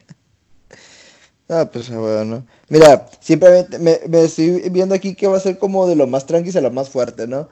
[1.49, 2.45] Ah, pues bueno.
[2.69, 6.27] Mira, simplemente me, me, estoy viendo aquí que va a ser como de lo más
[6.27, 7.49] tranquilo a lo más fuerte, ¿no?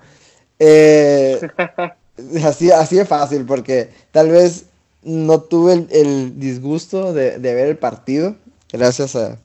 [0.59, 1.41] Eh,
[2.45, 4.67] así, así de fácil, porque tal vez
[5.03, 8.37] no tuve el, disgusto de, ver el partido,
[8.73, 9.39] gracias a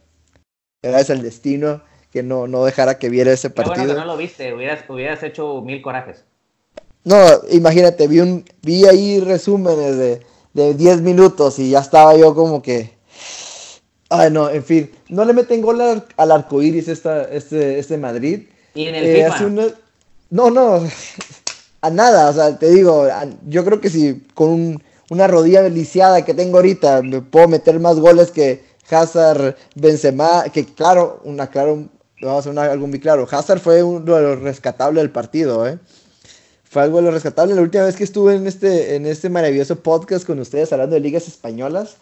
[0.82, 1.82] gracias al destino
[2.12, 3.76] que no, no dejara que viera ese partido.
[3.76, 6.24] bueno que no lo viste, hubieras, hubieras hecho mil corajes.
[7.04, 7.18] No,
[7.52, 10.22] imagínate, vi un, vi ahí resúmenes de,
[10.54, 12.97] de 10 minutos y ya estaba yo como que
[14.10, 17.98] Ay, no, en fin, no le meten gol al, al arco iris esta, este, este
[17.98, 18.48] Madrid.
[18.74, 19.74] ¿Y en el eh,
[20.30, 20.82] No, no,
[21.82, 23.08] a nada, o sea, te digo,
[23.48, 28.00] yo creo que si con una rodilla lisiada que tengo ahorita me puedo meter más
[28.00, 31.90] goles que Hazard, Benzema, que claro, una claro,
[32.22, 35.80] vamos a hacer algo muy claro, Hazard fue uno de los rescatables del partido, ¿eh?
[36.70, 37.56] Fue algo de lo rescatable.
[37.56, 41.00] La última vez que estuve en este, en este maravilloso podcast con ustedes hablando de
[41.00, 41.96] ligas españolas,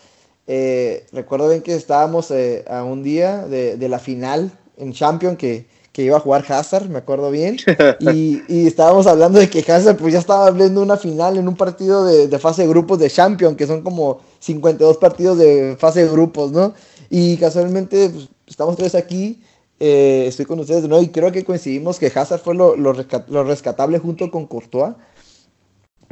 [0.48, 5.38] eh, recuerdo bien que estábamos eh, a un día de, de, la final en Champions
[5.38, 7.58] que, que, iba a jugar Hazard, me acuerdo bien.
[8.00, 11.56] Y, y, estábamos hablando de que Hazard pues ya estaba hablando una final en un
[11.56, 16.04] partido de, de, fase de grupos de Champions, que son como 52 partidos de fase
[16.04, 16.74] de grupos, ¿no?
[17.10, 19.42] Y casualmente pues, estamos tres aquí.
[19.80, 23.44] Eh, estoy con ustedes de y creo que coincidimos que Hazard fue lo, lo, lo
[23.44, 24.94] rescatable junto con Courtois.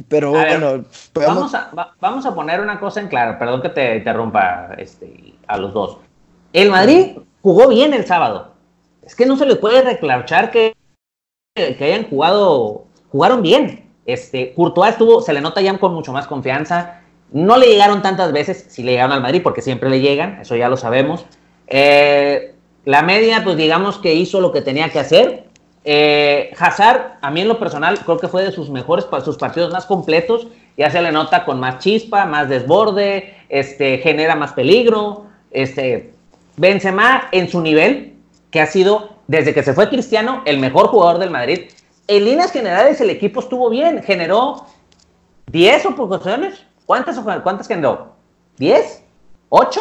[0.08, 4.70] Pero bueno, vamos, a, vamos a poner una cosa en claro, perdón que te interrumpa
[4.78, 5.98] este, a los dos.
[6.52, 8.52] El Madrid jugó bien el sábado.
[9.02, 10.74] Es que no se le puede reclachar que,
[11.54, 13.90] que hayan jugado, jugaron bien.
[14.06, 17.00] Este, Courtois estuvo, se le nota ya con mucho más confianza.
[17.32, 20.56] No le llegaron tantas veces, si le llegaron al Madrid, porque siempre le llegan, eso
[20.56, 21.26] ya lo sabemos.
[21.66, 22.54] Eh,
[22.84, 25.48] la media, pues digamos que hizo lo que tenía que hacer.
[25.84, 29.70] Eh, Hazard, a mí en lo personal, creo que fue de sus mejores, sus partidos
[29.70, 30.46] más completos.
[30.76, 35.26] Ya se le nota con más chispa, más desborde, este, genera más peligro.
[35.50, 36.14] Este,
[36.56, 38.14] Benzema en su nivel,
[38.50, 41.70] que ha sido, desde que se fue Cristiano, el mejor jugador del Madrid.
[42.08, 44.66] En líneas generales, el equipo estuvo bien, generó
[45.52, 46.64] 10 ocasiones.
[46.86, 48.14] ¿Cuántas, cuántas generó?
[48.58, 49.00] ¿10?
[49.50, 49.80] ¿8?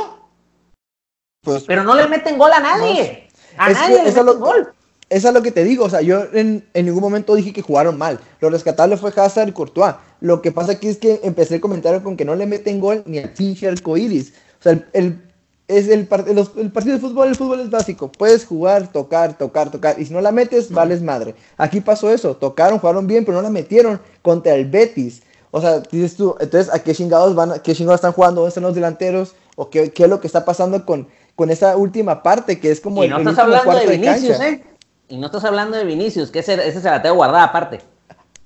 [1.44, 3.28] Pues, Pero no le meten gol a nadie.
[3.58, 4.74] a nadie le meten gol
[5.14, 8.00] eso es lo que te digo, o sea, yo en, ningún momento dije que jugaron
[8.00, 8.20] mal.
[8.42, 9.94] Lo rescatable fue Hazard y Courtois.
[10.22, 13.04] Lo que pasa aquí es que empecé el comentario con que no le meten gol
[13.06, 14.34] ni al pinche arcoiris.
[14.60, 15.22] O sea, el,
[15.68, 18.12] es el, el, partido de fútbol, el fútbol es básico.
[18.12, 20.00] Puedes jugar, tocar, tocar, tocar.
[20.00, 21.36] Y si no la metes, vales madre.
[21.58, 22.36] Aquí pasó eso.
[22.36, 25.22] Tocaron, jugaron bien, pero no la metieron contra el Betis.
[25.52, 27.60] O sea, dices tú, entonces, ¿a qué chingados van?
[27.64, 28.42] ¿Qué chingados están jugando?
[28.42, 29.36] ¿Dónde están los delanteros?
[29.56, 32.80] ¿O qué, qué es lo que está pasando con, con esa última parte que es
[32.80, 34.64] como y no estás hablando de Vinicius, ¿eh?
[35.10, 37.82] Y no estás hablando de Vinicius, que ese, ese se la tengo guardada aparte.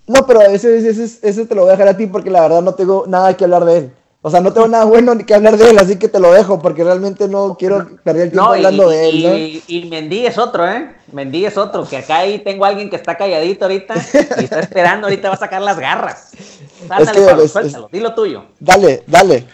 [0.07, 2.61] No, pero ese, ese, ese, te lo voy a dejar a ti porque la verdad
[2.61, 3.91] no tengo nada que hablar de él.
[4.21, 6.33] O sea, no tengo nada bueno ni que hablar de él, así que te lo
[6.33, 9.23] dejo porque realmente no quiero perder el tiempo hablando de él.
[9.23, 9.37] ¿no?
[9.37, 10.95] Y, y, Mendy es otro, ¿eh?
[11.11, 13.95] Mendy es otro, que acá ahí tengo a alguien que está calladito ahorita
[14.39, 16.31] y está esperando, ahorita va a sacar las garras.
[16.87, 18.45] Sáltale, suéltalo, dilo tuyo.
[18.59, 19.45] Dale, dale.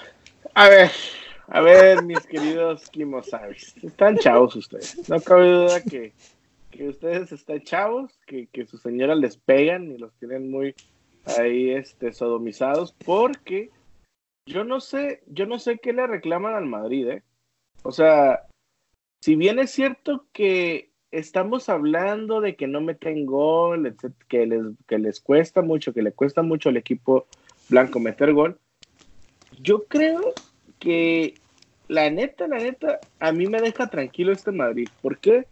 [0.55, 0.91] A ver,
[1.47, 3.75] a ver, mis queridos Kimosavis.
[3.83, 5.07] Están chavos ustedes.
[5.07, 6.13] No cabe duda que
[6.73, 10.73] que ustedes están chavos, que, que sus señoras les pegan y los tienen muy
[11.37, 13.69] ahí este sodomizados, porque
[14.45, 17.23] yo no sé, yo no sé qué le reclaman al Madrid, ¿eh?
[17.83, 18.47] O sea,
[19.21, 23.95] si bien es cierto que estamos hablando de que no meten gol,
[24.27, 27.27] que les, que les cuesta mucho, que le cuesta mucho al equipo
[27.69, 28.57] blanco meter gol,
[29.61, 30.33] yo creo
[30.79, 31.35] que
[31.87, 34.89] la neta, la neta, a mí me deja tranquilo este Madrid.
[35.01, 35.45] ¿Por qué?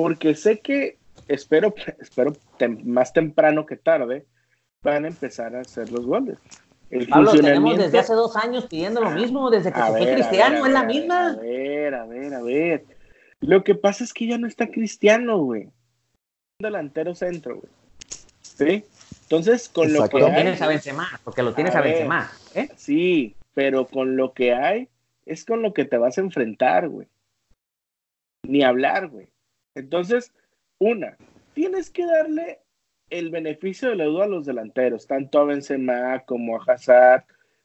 [0.00, 0.96] Porque sé que
[1.28, 2.32] espero, espero
[2.84, 4.24] más temprano que tarde
[4.82, 6.38] van a empezar a hacer los goles.
[6.88, 10.64] El Pablo, tenemos desde hace dos años pidiendo lo mismo, desde que se fue Cristiano,
[10.64, 11.32] es la misma.
[11.32, 12.84] A ver, a ver, a ver.
[13.40, 15.68] Lo que pasa es que ya no está Cristiano, güey.
[16.58, 17.70] Delantero centro, güey.
[18.40, 18.84] ¿Sí?
[19.24, 22.70] Entonces, con lo que lo tienes a Benzema, porque lo tienes a, a Benzema, ¿eh?
[22.74, 24.88] Sí, pero con lo que hay,
[25.26, 27.06] es con lo que te vas a enfrentar, güey.
[28.42, 29.28] Ni hablar, güey.
[29.74, 30.32] Entonces,
[30.78, 31.16] una,
[31.54, 32.60] tienes que darle
[33.10, 37.24] el beneficio de la duda a los delanteros, tanto a Benzema como a Hazard,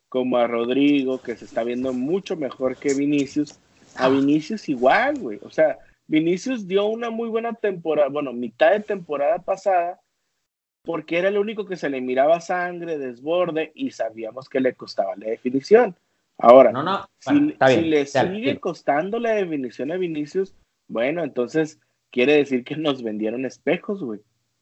[0.09, 3.59] como a Rodrigo, que se está viendo mucho mejor que Vinicius.
[3.95, 5.39] A Vinicius igual, güey.
[5.43, 10.01] O sea, Vinicius dio una muy buena temporada, bueno, mitad de temporada pasada,
[10.83, 15.15] porque era el único que se le miraba sangre, desborde, y sabíamos que le costaba
[15.15, 15.95] la definición.
[16.37, 17.39] Ahora, si,
[17.81, 20.53] le sigue costando la definición a Vinicius,
[20.87, 21.79] bueno, entonces
[22.15, 24.21] quiere decir que nos vendieron espejos, güey.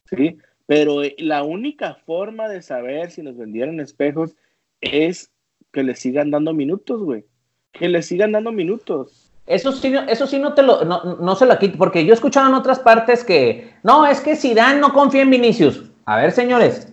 [0.09, 0.39] ¿Sí?
[0.65, 4.35] Pero eh, la única forma de saber si nos vendieron espejos
[4.81, 5.29] es
[5.71, 7.25] que le sigan dando minutos, güey.
[7.71, 9.31] Que le sigan dando minutos.
[9.45, 12.47] Eso sí, eso sí no te lo, no, se lo quito, porque yo he escuchado
[12.47, 15.83] en otras partes que, no, es que Zidane no confía en Vinicius.
[16.05, 16.91] A ver, señores,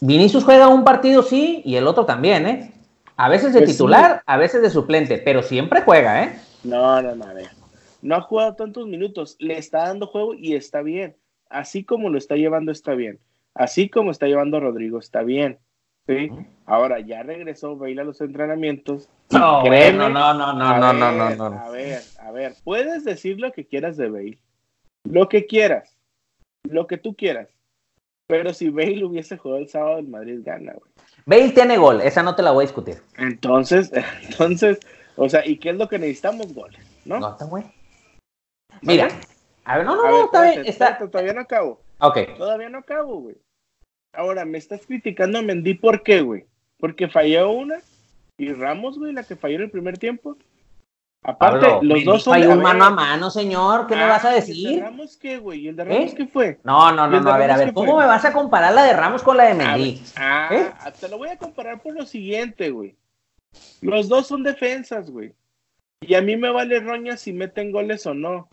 [0.00, 2.72] Vinicius juega un partido sí y el otro también, ¿eh?
[3.16, 6.40] A veces de pues titular, a veces de suplente, pero siempre juega, ¿eh?
[6.64, 7.59] No, no, no, a ver.
[8.02, 11.16] No ha jugado tantos minutos, le está dando juego y está bien.
[11.48, 13.18] Así como lo está llevando, está bien.
[13.54, 15.58] Así como está llevando Rodrigo, está bien.
[16.06, 16.30] ¿sí?
[16.66, 19.08] Ahora ya regresó Bale a los entrenamientos.
[19.30, 21.58] No, no, no, no, no, no, no, no.
[21.58, 24.38] A ver, a ver, puedes decir lo que quieras de Bale.
[25.04, 25.96] Lo que quieras.
[26.68, 27.48] Lo que tú quieras.
[28.26, 30.90] Pero si Bale hubiese jugado el sábado, el Madrid gana, güey.
[31.26, 33.02] Bale tiene gol, esa no te la voy a discutir.
[33.18, 34.78] Entonces, entonces,
[35.16, 36.52] o sea, ¿y qué es lo que necesitamos?
[36.54, 37.18] Goles, ¿no?
[37.18, 37.64] No, está güey.
[38.82, 39.08] Mira,
[39.64, 40.66] a ver, no, no, no, está bien.
[40.66, 40.98] Está...
[40.98, 41.80] Todavía no acabo.
[41.98, 42.18] Ok.
[42.36, 43.36] Todavía no acabo, güey.
[44.12, 46.46] Ahora, me estás criticando a Mendy, ¿por qué, güey?
[46.78, 47.76] Porque falló una
[48.36, 50.36] y Ramos, güey, la que falló en el primer tiempo.
[51.22, 52.34] Aparte, los dos son.
[52.34, 53.86] Hay un mano a mano, señor.
[53.86, 54.56] ¿Qué me vas a decir?
[54.56, 55.60] ¿Y el de Ramos qué, güey?
[55.60, 56.14] ¿Y el de Ramos ¿Eh?
[56.16, 56.58] qué fue?
[56.64, 57.30] No, no, no, no.
[57.30, 57.74] A ver, a ver.
[57.74, 60.02] ¿Cómo me vas a comparar la de Ramos con la de Mendy?
[60.16, 60.72] Ah, ¿Eh?
[60.98, 62.96] te lo voy a comparar por lo siguiente, güey.
[63.82, 65.34] Los dos son defensas, güey.
[66.00, 68.48] Y a mí me vale roña si meten goles o no.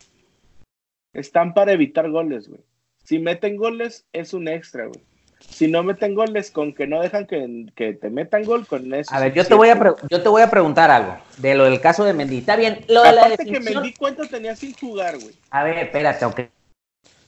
[1.18, 2.60] Están para evitar goles, güey.
[3.04, 5.02] Si meten goles, es un extra, güey
[5.40, 9.14] si no meten goles, con que no dejan que, te metan gol, con eso.
[9.14, 11.80] A ver, yo te, voy a yo te voy a preguntar algo de lo del
[11.80, 12.38] caso de Mendy.
[12.38, 13.64] Está bien, lo de la definición...
[13.64, 15.34] que Mendy, ¿cuánto tenía sin jugar, güey?
[15.50, 16.40] A ver, espérate, ok.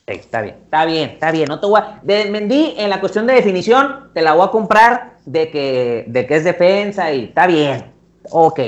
[0.06, 1.46] Está bien, está bien, está bien.
[1.48, 2.00] No te voy a...
[2.02, 6.26] De Mendy, en la cuestión de definición, te la voy a comprar de que, de
[6.26, 7.92] que es defensa y está bien.
[8.30, 8.60] Ok.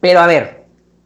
[0.00, 0.64] Pero a ver,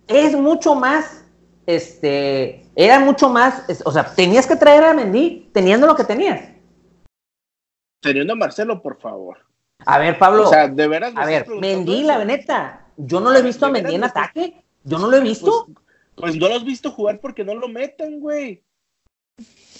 [0.08, 1.24] es mucho más,
[1.66, 6.52] este, era mucho más, o sea, tenías que traer a Mendy teniendo lo que tenías
[8.02, 9.38] teniendo a Marcelo, por favor.
[9.86, 10.44] A ver, Pablo.
[10.44, 11.14] O sea, de veras.
[11.16, 12.86] A ver, Mendy, la veneta.
[12.96, 14.62] Yo no lo he visto a Mendy en ataque.
[14.84, 15.66] Yo no lo he visto.
[15.66, 15.78] Pues,
[16.16, 18.62] pues, no lo has visto jugar porque no lo meten, güey.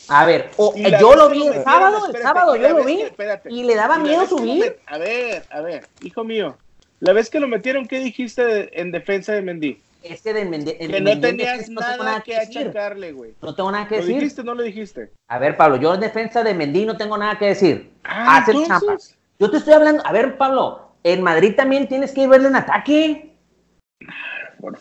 [0.08, 3.04] A ver, yo lo vi el sábado, el sábado yo lo vi.
[3.50, 4.78] y le daba miedo subir.
[4.86, 6.56] a ver, a ver, hijo mío.
[7.00, 9.80] La vez que lo metieron, ¿qué dijiste en defensa de Mendy?
[10.02, 10.74] Es que de Mendy.
[10.74, 13.34] Que no tenías nada, que, achacarle, güey.
[13.40, 14.14] No tengo nada que decir.
[14.14, 15.12] ¿Lo dijiste o no lo dijiste?
[15.28, 17.92] A ver, Pablo, yo en defensa de Mendy no tengo nada que decir.
[18.04, 18.44] Ah,
[19.38, 20.02] Yo te estoy hablando.
[20.04, 23.32] A ver, Pablo, en Madrid también tienes que ir verle en ataque.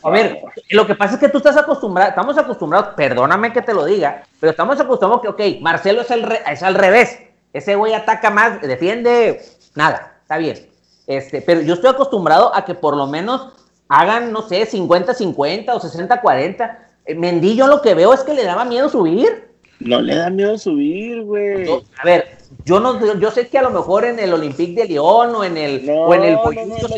[0.03, 3.73] A ver, lo que pasa es que tú estás acostumbrado, estamos acostumbrados, perdóname que te
[3.73, 7.17] lo diga, pero estamos acostumbrados que, ok, Marcelo es, el es al revés.
[7.51, 9.41] Ese güey ataca más, defiende,
[9.73, 10.69] nada, está bien.
[11.07, 13.53] Este, pero yo estoy acostumbrado a que por lo menos
[13.91, 16.77] hagan, no sé, 50-50 o 60-40.
[17.05, 19.51] Eh, Mendy yo lo que veo es que le daba miedo subir.
[19.79, 21.67] No le da miedo subir, güey.
[21.97, 25.35] a ver, yo no, yo sé que a lo mejor en el Olympique de Lyon
[25.35, 26.37] o en el o en el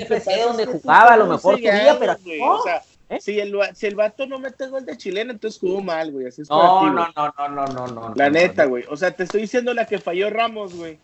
[0.03, 2.53] FC donde jugaba, a lo mejor subía, pero no.
[2.55, 3.19] O sea, ¿eh?
[3.21, 6.27] si, el, si el vato no mete gol de chilena, entonces jugó mal, güey.
[6.27, 8.13] Así es no, no, no, no, no, no, no.
[8.15, 8.83] La neta, güey.
[8.89, 10.99] O sea, te estoy diciendo la que falló Ramos, güey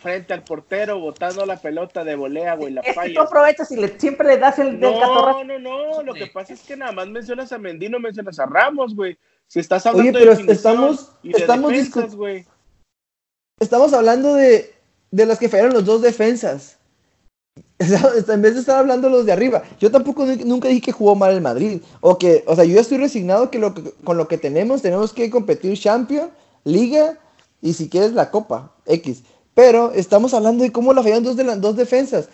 [0.00, 3.76] frente al portero botando la pelota de volea, güey, la es Que tú aprovechas y
[3.76, 7.08] le, siempre le das el No, no, no, lo que pasa es que nada más
[7.08, 9.18] mencionas a Mendy, no mencionas a Ramos, güey.
[9.46, 12.46] Si estás hablando Oye, pero estamos, estamos, defensas, güey.
[13.58, 14.72] estamos hablando de,
[15.10, 16.78] de las que fallaron los dos defensas.
[18.28, 21.32] En vez de estar hablando los de arriba, yo tampoco nunca dije que jugó mal
[21.32, 21.82] el Madrid.
[22.00, 24.82] O que, o sea, yo ya estoy resignado que, lo que con lo que tenemos
[24.82, 26.30] tenemos que competir Champions,
[26.64, 27.18] Liga
[27.62, 29.22] y si quieres la Copa X.
[29.60, 32.30] Pero estamos hablando de cómo la fallaron dos, de las dos defensas.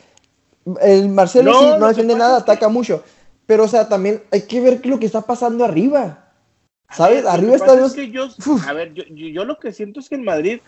[0.81, 3.03] El Marcelo no, sí, no defiende nada, ataca mucho.
[3.47, 6.31] Pero, o sea, también hay que ver lo que está pasando arriba.
[6.89, 7.27] ¿Sabes?
[7.27, 7.73] arriba está.
[7.73, 10.61] a ver, yo, yo, lo que siento es que el Madrid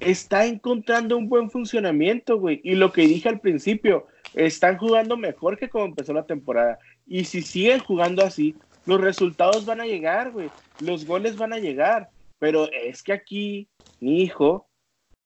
[0.00, 2.60] está encontrando un buen funcionamiento, güey.
[2.64, 6.80] Y lo que dije al principio, están jugando mejor que como empezó la temporada.
[7.06, 10.50] Y si siguen jugando así, los resultados van a llegar, güey.
[10.80, 12.10] Los goles van a llegar.
[12.40, 13.68] Pero es que aquí,
[14.00, 14.66] mi hijo,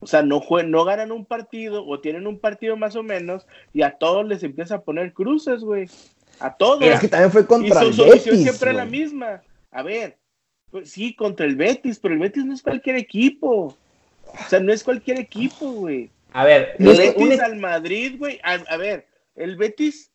[0.01, 3.82] o sea, no, no ganan un partido o tienen un partido más o menos y
[3.82, 5.88] a todos les empieza a poner cruces, güey.
[6.38, 6.82] A todos.
[6.82, 9.42] es que también fue contra y su el solución siempre es la misma.
[9.72, 10.16] A ver,
[10.70, 13.76] pues, sí, contra el Betis, pero el Betis no es cualquier equipo.
[14.24, 16.11] O sea, no es cualquier equipo, güey.
[16.32, 18.38] A ver, el Betis al Madrid, güey.
[18.44, 20.12] A, ver, el Betis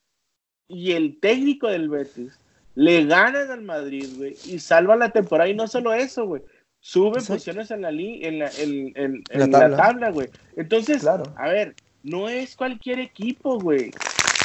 [0.70, 2.40] y el técnico del Betis
[2.76, 5.50] le ganan al Madrid, güey, y salvan la temporada.
[5.50, 6.42] Y no solo eso, güey
[6.84, 10.30] sube posiciones en la, en la, en, la tabla, güey.
[10.58, 11.24] Entonces, claro.
[11.38, 13.92] a ver, no es cualquier equipo, güey.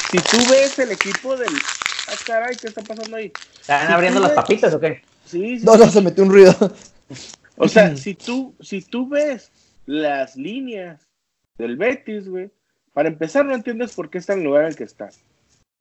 [0.09, 1.53] Si tú ves el equipo del...
[2.07, 3.31] Ah, caray, ¿qué está pasando ahí?
[3.59, 5.01] ¿Están abriendo las papitas o qué?
[5.25, 5.65] Sí, sí.
[5.65, 6.55] No, no, se metió un ruido.
[7.57, 9.51] O sea, si tú, si tú ves
[9.85, 11.09] las líneas
[11.57, 12.51] del Betis, güey.
[12.93, 15.09] Para empezar, no entiendes por qué está en el lugar en el que está.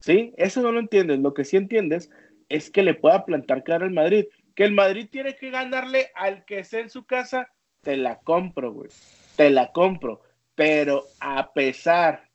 [0.01, 0.35] ¿Sí?
[0.37, 1.21] Eso no lo entiendes.
[1.21, 2.11] Lo que sí entiendes
[2.49, 4.27] es que le pueda plantar cara al Madrid.
[4.59, 7.49] Que el Madrid tiene que ganarle al que esté en su casa,
[7.81, 8.91] te la compro, güey.
[9.37, 10.21] Te la compro.
[10.57, 12.29] Pero a pesar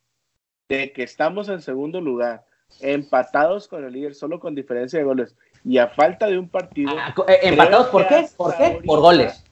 [0.69, 2.45] de que estamos en segundo lugar,
[2.80, 6.95] empatados con el líder, solo con diferencia de goles, y a falta de un partido.
[6.97, 8.26] Ah, eh, ¿Empatados por qué?
[8.38, 8.80] ¿Por qué?
[8.86, 9.43] por goles.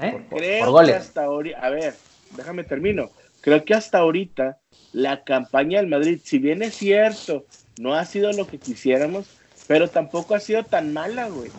[0.00, 0.26] ¿Eh?
[0.28, 0.90] Creo por goles.
[0.90, 1.94] que hasta ahorita, a ver,
[2.36, 3.10] déjame termino.
[3.42, 4.58] Creo que hasta ahorita
[4.92, 7.44] la campaña del Madrid, si bien es cierto,
[7.78, 9.38] no ha sido lo que quisiéramos,
[9.68, 11.52] pero tampoco ha sido tan mala, güey.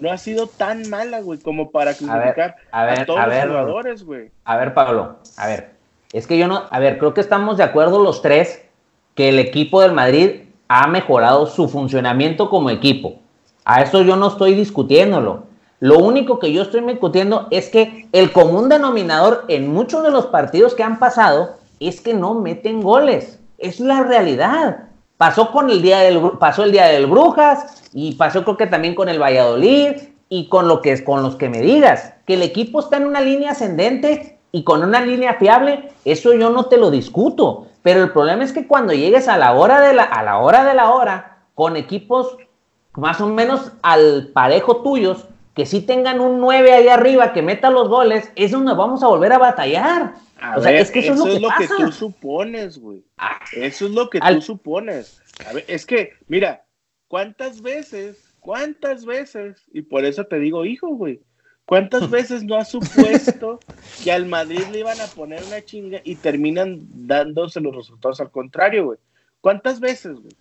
[0.00, 4.30] No ha sido tan mala, güey, como para criticar a, todos los jugadores, güey.
[4.44, 5.72] A ver, Pablo, a ver.
[6.12, 8.62] Es que yo no, a ver, creo que estamos de acuerdo los tres
[9.14, 13.16] que el equipo del Madrid ha mejorado su funcionamiento como equipo.
[13.64, 15.44] A eso yo no estoy discutiéndolo.
[15.80, 20.26] Lo único que yo estoy discutiendo es que el común denominador en muchos de los
[20.26, 23.40] partidos que han pasado es que no meten goles.
[23.58, 24.84] Es la realidad.
[25.16, 28.94] Pasó con el día del pasó el día del Brujas y pasó creo que también
[28.94, 29.92] con el Valladolid
[30.28, 33.06] y con lo que es con los que me digas que el equipo está en
[33.06, 37.66] una línea ascendente y con una línea fiable, eso yo no te lo discuto.
[37.82, 40.64] Pero el problema es que cuando llegues a la hora de la, a la hora
[40.64, 42.36] de la hora, con equipos
[42.94, 47.70] más o menos al parejo tuyos, que sí tengan un 9 ahí arriba, que meta
[47.70, 50.14] los goles, es donde vamos a volver a batallar.
[50.56, 53.04] O sea, es que eso, es lo, que, tú supones, güey.
[53.16, 53.40] Ah.
[53.52, 55.20] eso es lo que tú supones.
[55.46, 56.64] A ver, es que, mira,
[57.08, 61.20] ¿cuántas veces, cuántas veces, y por eso te digo hijo, güey,
[61.64, 63.60] ¿Cuántas veces no has supuesto
[64.02, 68.30] que al Madrid le iban a poner una chinga y terminan dándose los resultados al
[68.30, 68.98] contrario, güey?
[69.40, 70.36] ¿Cuántas veces, güey?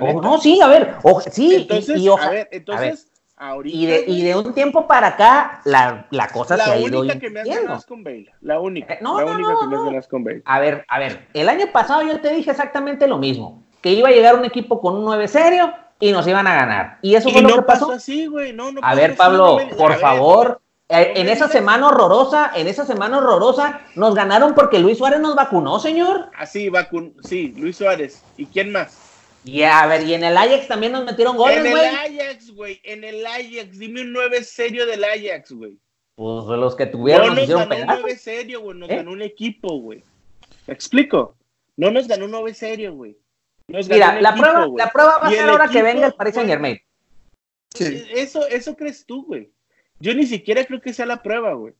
[0.00, 0.94] Oh, no, sí, a ver,
[1.30, 5.60] sí, entonces, y, a ver, entonces, ahorita, y, de, y de, un tiempo para acá,
[5.64, 8.32] la, la cosa se ha ido La única que me has ganado es con Bale,
[8.40, 10.42] la única, no, la única que me es con Bale.
[10.44, 14.08] A ver, a ver, el año pasado yo te dije exactamente lo mismo, que iba
[14.08, 16.98] a llegar un equipo con un 9 serio y nos iban a ganar.
[17.02, 17.90] Y eso fue lo que pasó.
[17.92, 18.52] así, güey.
[18.52, 20.60] No, no a ver, Pablo, por favor.
[20.88, 25.34] Eh, en esa semana horrorosa, en esa semana horrorosa, nos ganaron porque Luis Suárez nos
[25.34, 26.30] vacunó, señor.
[26.38, 28.22] Así, ah, vacun sí, Luis Suárez.
[28.36, 29.05] ¿Y quién más?
[29.46, 31.72] Y a ver, y en el Ajax también nos metieron goles, güey.
[31.72, 32.80] En el Ajax, güey.
[32.82, 33.78] En el Ajax.
[33.78, 35.78] Dime un 9 serio del Ajax, güey.
[36.16, 37.28] Pues los que tuvieron.
[37.28, 38.78] No nos ganó un 9 serio, güey.
[38.78, 38.96] Nos ¿Eh?
[38.96, 40.02] ganó un equipo, güey.
[40.66, 41.36] ¿Me explico?
[41.76, 43.16] No nos ganó un 9 serio, güey.
[43.68, 46.80] Mira, la, prueba, la prueba va a ser ahora que venga el Paris Saint Germain.
[47.78, 49.50] Eso, eso crees tú, güey.
[50.00, 51.74] Yo ni siquiera creo que sea la prueba, güey.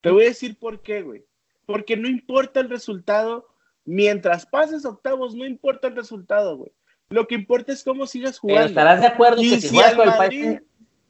[0.00, 1.24] Te voy a decir por qué, güey.
[1.64, 3.48] Porque no importa el resultado,
[3.86, 6.72] mientras pases octavos, no importa el resultado, güey.
[7.08, 8.66] Lo que importa es cómo sigas jugando.
[8.66, 10.58] estarás de acuerdo que si, al Madrid,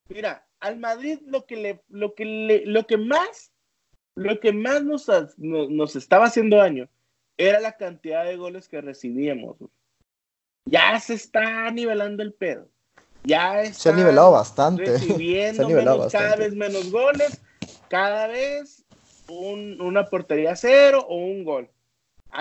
[0.08, 3.50] Mira, al Madrid lo que le, lo que le, lo que más,
[4.14, 5.08] lo que más nos,
[5.38, 6.88] nos estaba haciendo daño
[7.38, 9.56] era la cantidad de goles que recibíamos.
[10.64, 12.68] Ya se está nivelando el pedo.
[13.24, 14.84] Ya está se ha nivelado bastante.
[14.86, 17.40] Recibiendo cada vez menos goles,
[17.88, 18.84] cada vez
[19.28, 21.68] una portería cero o un gol.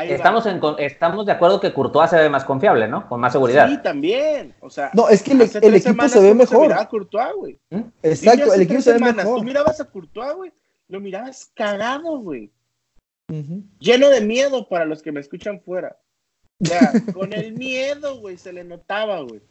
[0.04, 3.08] Estamos, en, estamos de acuerdo que Courtois se ve más confiable, ¿no?
[3.08, 3.70] Con más seguridad.
[3.70, 4.56] Sí, también.
[4.60, 6.78] O sea, no, es que el, equipo se ve mejor.
[6.78, 7.60] Se Courtois, güey.
[7.70, 7.82] ¿Mm?
[8.04, 9.40] Exacto, el equipo se ve mejor.
[9.40, 10.54] Tú mirabas a Courtois, güey,
[10.88, 12.52] lo mirabas cagado, güey.
[13.80, 15.98] Lleno de miedo para los que me escuchan fuera.
[16.60, 19.42] Ya, con el miedo, güey, se le notaba, güey.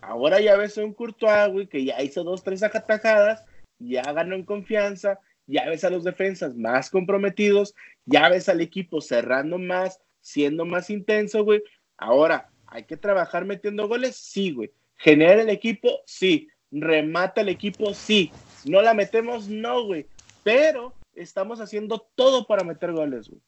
[0.00, 3.44] Ahora ya ves a un Courtois, güey, que ya hizo dos, tres atajadas,
[3.78, 7.74] ya ganó en confianza, ya ves a los defensas más comprometidos,
[8.06, 11.62] ya ves al equipo cerrando más, siendo más intenso, güey.
[11.96, 14.16] Ahora, ¿hay que trabajar metiendo goles?
[14.16, 14.72] Sí, güey.
[14.96, 15.88] ¿Genera el equipo?
[16.06, 16.48] Sí.
[16.70, 17.94] ¿Remata el equipo?
[17.94, 18.30] Sí.
[18.64, 19.48] ¿No la metemos?
[19.48, 20.06] No, güey.
[20.42, 23.40] Pero estamos haciendo todo para meter goles, güey.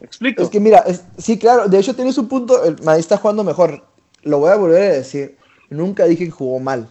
[0.00, 0.42] explico?
[0.42, 0.84] Es que mira,
[1.18, 3.86] sí, claro, de hecho tienes un punto, el Madrid está jugando mejor.
[4.22, 5.36] Lo voy a volver a decir.
[5.70, 6.88] Nunca dije que jugó mal.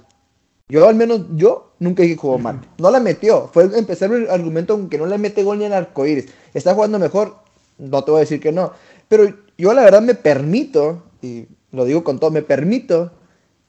[0.67, 2.61] Yo al menos, yo nunca dije que jugó mal.
[2.79, 3.49] No la metió.
[3.53, 6.33] Fue empezar el argumento que no le mete gol ni en arcoíris.
[6.55, 7.35] Está jugando mejor,
[7.77, 8.71] no te voy a decir que no.
[9.09, 13.11] Pero yo la verdad me permito, y lo digo con todo, me permito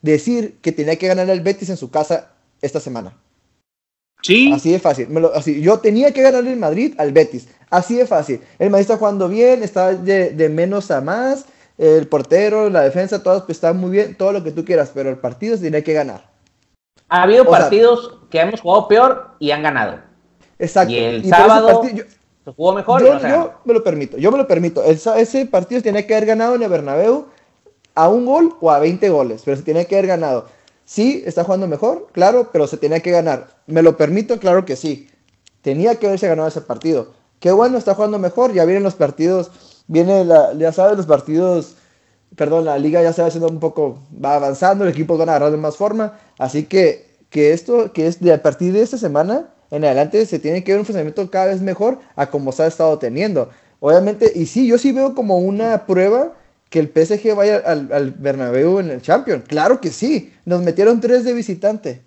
[0.01, 2.31] decir que tenía que ganar el Betis en su casa
[2.61, 3.13] esta semana.
[4.21, 4.53] Sí.
[4.53, 5.09] Así de fácil.
[5.35, 7.49] así, yo tenía que ganar el Madrid al Betis.
[7.69, 8.39] Así de fácil.
[8.57, 11.45] El Madrid está jugando bien, está de, menos a más.
[11.77, 15.09] El portero, la defensa, todos pues, están muy bien, todo lo que tú quieras, pero
[15.09, 16.29] el partido se tiene que ganar.
[17.09, 19.99] Ha habido partidos que hemos jugado peor y han ganado.
[20.57, 20.93] Exacto.
[20.93, 21.83] Y el sábado
[22.47, 23.01] se jugó mejor.
[23.03, 24.81] Yo, yo, me lo permito, yo me lo permito.
[24.81, 27.25] ese partido se tiene que haber ganado en el Bernabéu
[27.93, 30.45] a un gol o a 20 goles, pero se tiene que haber ganado.
[30.85, 33.49] Sí, está jugando mejor, claro, pero se tenía que ganar.
[33.65, 34.39] ¿Me lo permito?
[34.39, 35.09] Claro que sí.
[35.61, 37.09] Tenía que haberse ganado ese partido.
[37.41, 38.53] Qué bueno, está jugando mejor.
[38.53, 39.51] Ya vienen los partidos,
[39.87, 41.75] viene la, ya sabes, los partidos,
[42.37, 45.33] perdón, la liga ya se va haciendo un poco, va avanzando, los equipos van a
[45.33, 46.17] agarrar de más forma.
[46.37, 50.39] Así que, que esto, que es de a partir de esta semana en adelante, se
[50.39, 53.49] tiene que ver un funcionamiento cada vez mejor a como se ha estado teniendo.
[53.79, 56.33] Obviamente, y sí, yo sí veo como una prueba
[56.69, 59.43] que el PSG vaya al, al Bernabéu en el Champions.
[59.47, 62.01] Claro que sí, nos metieron tres de visitante.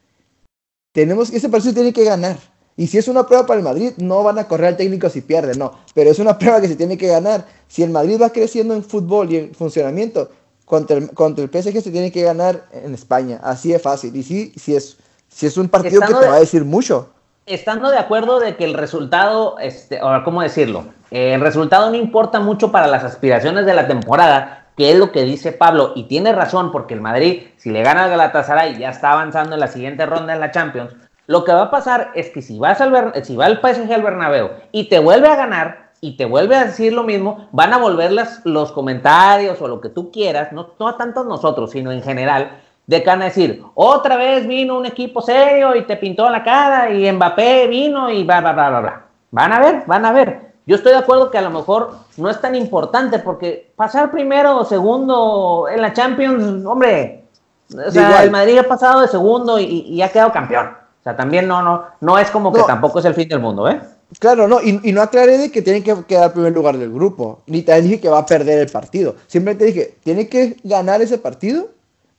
[0.92, 2.36] Tenemos, ese partido tiene que ganar.
[2.76, 5.20] Y si es una prueba para el Madrid, no van a correr al técnico si
[5.20, 5.78] pierde, no.
[5.94, 7.46] Pero es una prueba que se tiene que ganar.
[7.68, 10.30] Si el Madrid va creciendo en fútbol y en funcionamiento,
[10.64, 13.40] contra el, contra el PSG se tiene que ganar en España.
[13.42, 14.14] Así es fácil.
[14.16, 14.96] Y sí, si es,
[15.28, 17.11] si es un partido que te va a decir mucho.
[17.51, 20.84] Estando de acuerdo de que el resultado, este, ahora, ¿cómo decirlo?
[21.11, 25.11] Eh, el resultado no importa mucho para las aspiraciones de la temporada, que es lo
[25.11, 28.90] que dice Pablo, y tiene razón, porque el Madrid, si le gana al Galatasaray, ya
[28.90, 30.94] está avanzando en la siguiente ronda en la Champions,
[31.26, 34.03] lo que va a pasar es que si vas al si va el PSG al
[34.03, 37.78] Bernabéu y te vuelve a ganar y te vuelve a decir lo mismo, van a
[37.78, 42.03] volver las, los comentarios o lo que tú quieras, no, no tanto nosotros, sino en
[42.03, 42.53] general,
[42.87, 46.43] de que van a decir, otra vez vino un equipo serio y te pintó la
[46.43, 49.03] cara y Mbappé vino y bla, bla, bla, bla, bla.
[49.31, 50.51] Van a ver, van a ver.
[50.66, 54.59] Yo estoy de acuerdo que a lo mejor no es tan importante porque pasar primero
[54.59, 57.24] o segundo en la Champions, hombre,
[57.72, 60.66] o sea, el Madrid ha pasado de segundo y, y ha quedado campeón.
[61.01, 63.68] O sea, también no, no, no es como que tampoco es el fin del mundo,
[63.68, 63.81] ¿eh?
[64.18, 67.62] Claro, no, y, no aclaré de que tiene que quedar primer lugar del grupo, ni
[67.62, 69.14] te dije que va a perder el partido.
[69.28, 71.68] Simplemente dije, tiene que ganar ese partido.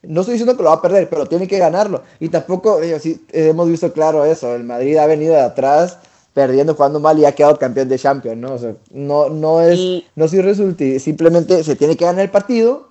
[0.04, 2.02] No estoy diciendo que lo va a perder, pero tiene que ganarlo.
[2.20, 5.99] Y tampoco, eh, sí, hemos visto claro eso, el Madrid ha venido de atrás
[6.34, 8.54] perdiendo, jugando mal y ha quedado campeón de Champions, ¿no?
[8.54, 12.89] O sea, no, no es, no es resulte, simplemente se tiene que ganar el partido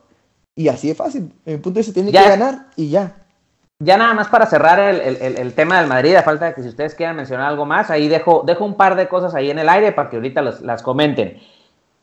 [0.55, 1.33] y así es fácil.
[1.47, 3.17] En mi punto se tiene que ganar y ya.
[3.83, 6.95] Ya nada más para cerrar el, tema del Madrid, a falta de que si ustedes
[6.95, 9.93] quieran mencionar algo más, ahí dejo, dejo un par de cosas ahí en el aire
[9.93, 11.41] para que ahorita las comenten.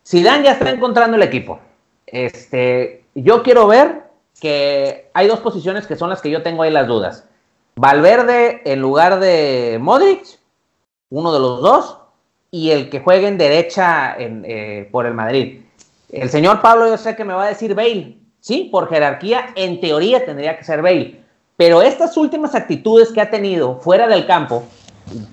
[0.04, 1.60] Zidane ya está encontrando el equipo.
[2.08, 4.07] Este, yo quiero ver
[4.40, 7.26] que hay dos posiciones que son las que yo tengo ahí las dudas.
[7.76, 10.26] Valverde en lugar de Modric,
[11.10, 11.98] uno de los dos,
[12.50, 15.62] y el que juegue en derecha eh, por el Madrid.
[16.10, 18.18] El señor Pablo yo sé que me va a decir Bale.
[18.40, 21.28] Sí, por jerarquía, en teoría tendría que ser Bale
[21.58, 24.64] pero estas últimas actitudes que ha tenido fuera del campo,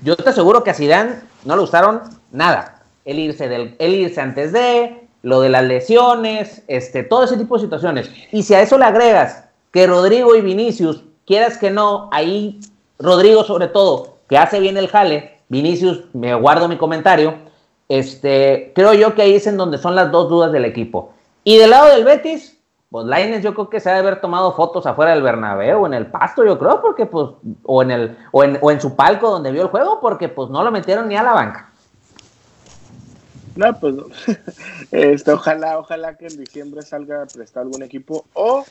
[0.02, 2.00] yo te aseguro que a Zidane no le gustaron
[2.32, 2.82] nada.
[3.05, 7.57] El irse, del, el irse antes de, lo de las lesiones, este, todo ese tipo
[7.57, 8.11] de situaciones.
[8.31, 12.61] Y si a eso le agregas que Rodrigo y Vinicius, quieras que no, ahí
[12.99, 17.35] Rodrigo sobre todo, que hace bien el jale, Vinicius, me guardo mi comentario,
[17.89, 21.14] este, creo yo que ahí es en donde son las dos dudas del equipo.
[21.43, 22.61] Y del lado del Betis,
[22.91, 25.87] pues Laines yo creo que se ha de haber tomado fotos afuera del Bernabéu o
[25.87, 27.31] en el pasto, yo creo, porque pues,
[27.64, 30.51] o en el, o en, o en su palco donde vio el juego, porque pues
[30.51, 31.72] no lo metieron ni a la banca.
[33.57, 33.96] No, pues
[34.90, 38.64] este, ojalá, ojalá que en diciembre salga a prestar algún equipo o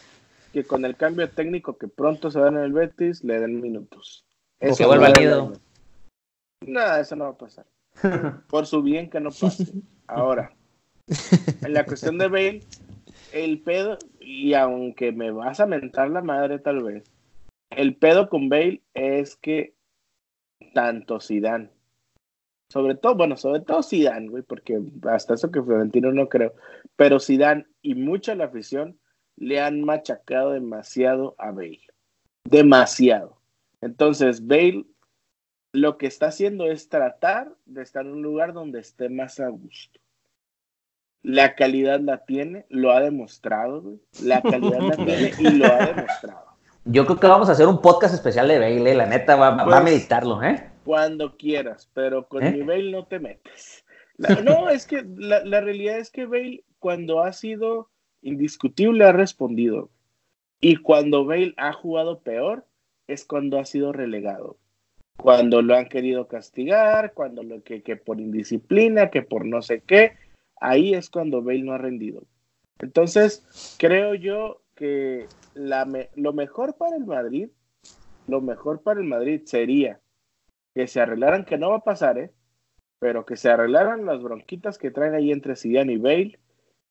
[0.52, 4.26] que con el cambio técnico que pronto se da en el Betis le den minutos.
[4.60, 5.12] O que vuelva.
[6.66, 7.66] No, eso no va a pasar.
[8.50, 9.68] Por su bien que no pase.
[10.08, 10.54] Ahora,
[11.62, 12.64] en la cuestión de Bale,
[13.32, 17.04] el pedo, y aunque me vas a mentar la madre tal vez,
[17.70, 19.76] el pedo con Bale es que
[20.74, 21.72] tanto Zidane,
[22.74, 26.56] sobre todo, bueno, sobre todo Zidane, güey, porque hasta eso que Florentino no creo,
[26.96, 28.98] pero Zidane y mucha la afición
[29.36, 31.86] le han machacado demasiado a Bale.
[32.46, 33.38] Demasiado.
[33.80, 34.88] Entonces, Bale
[35.72, 39.50] lo que está haciendo es tratar de estar en un lugar donde esté más a
[39.50, 40.00] gusto.
[41.22, 46.46] La calidad la tiene, lo ha demostrado, La calidad la tiene y lo ha demostrado.
[46.86, 49.64] Yo creo que vamos a hacer un podcast especial de Bale, la neta, va, a
[49.64, 50.73] pues, meditarlo, ¿eh?
[50.84, 52.52] Cuando quieras, pero con ¿Eh?
[52.52, 53.86] mi Bale no te metes.
[54.44, 57.90] no, es que la, la, realidad es que Bale, cuando ha sido
[58.22, 59.90] indiscutible, ha respondido.
[60.60, 62.66] Y cuando Bale ha jugado peor,
[63.08, 64.58] es cuando ha sido relegado.
[65.18, 69.82] Cuando lo han querido castigar, cuando lo que, que por indisciplina, que por no sé
[69.82, 70.14] qué,
[70.60, 72.24] ahí es cuando Bale no ha rendido.
[72.80, 77.50] Entonces, creo yo que la lo mejor para el Madrid,
[78.28, 80.00] lo mejor para el Madrid sería
[80.74, 82.32] que se arreglaran, que no va a pasar, ¿eh?
[83.00, 86.40] pero que se arreglaran las bronquitas que traen ahí entre Zidane y Bale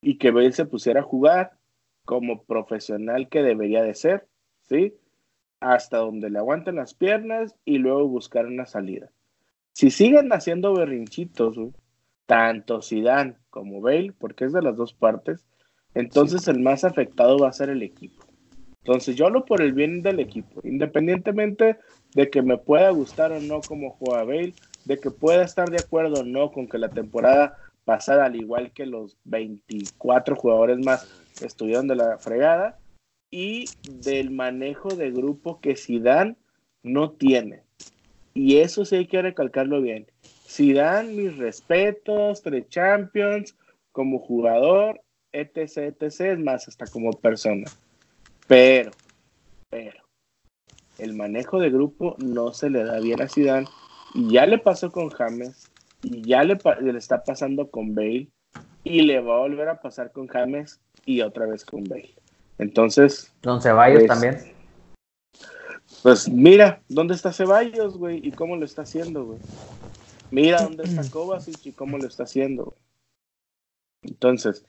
[0.01, 1.53] y que Bale se pusiera a jugar
[2.05, 4.27] como profesional que debería de ser,
[4.61, 4.95] ¿sí?
[5.59, 9.09] Hasta donde le aguanten las piernas y luego buscar una salida.
[9.71, 11.57] Si siguen haciendo berrinchitos,
[12.25, 15.47] tanto Zidane como Bale, porque es de las dos partes,
[15.95, 18.23] entonces el más afectado va a ser el equipo.
[18.83, 21.77] Entonces yo hablo por el bien del equipo, independientemente
[22.15, 24.53] de que me pueda gustar o no como juega Bale,
[24.85, 28.71] de que pueda estar de acuerdo o no con que la temporada pasada, al igual
[28.71, 31.07] que los 24 jugadores más
[31.41, 32.77] estuvieron de la fregada,
[33.29, 36.35] y del manejo de grupo que Zidane
[36.83, 37.63] no tiene.
[38.35, 40.05] Y eso sí hay que recalcarlo bien.
[40.47, 43.55] Zidane, mis respetos, tres Champions,
[43.91, 45.01] como jugador,
[45.31, 47.65] etc, etc, es más, hasta como persona.
[48.47, 48.91] Pero,
[49.71, 50.02] pero,
[50.97, 53.67] el manejo de grupo no se le da bien a Zidane
[54.13, 55.69] y ya le pasó con James
[56.01, 58.29] y ya le, le, está pasando con Bale
[58.83, 62.13] y le va a volver a pasar con James y otra vez con Bale.
[62.57, 63.33] Entonces.
[63.41, 64.53] Don Ceballos pues, también.
[66.01, 68.19] Pues mira, ¿dónde está Ceballos, güey?
[68.25, 69.39] ¿Y cómo lo está haciendo, güey?
[70.31, 72.75] Mira dónde está Kovacic y cómo lo está haciendo.
[74.01, 74.65] Entonces,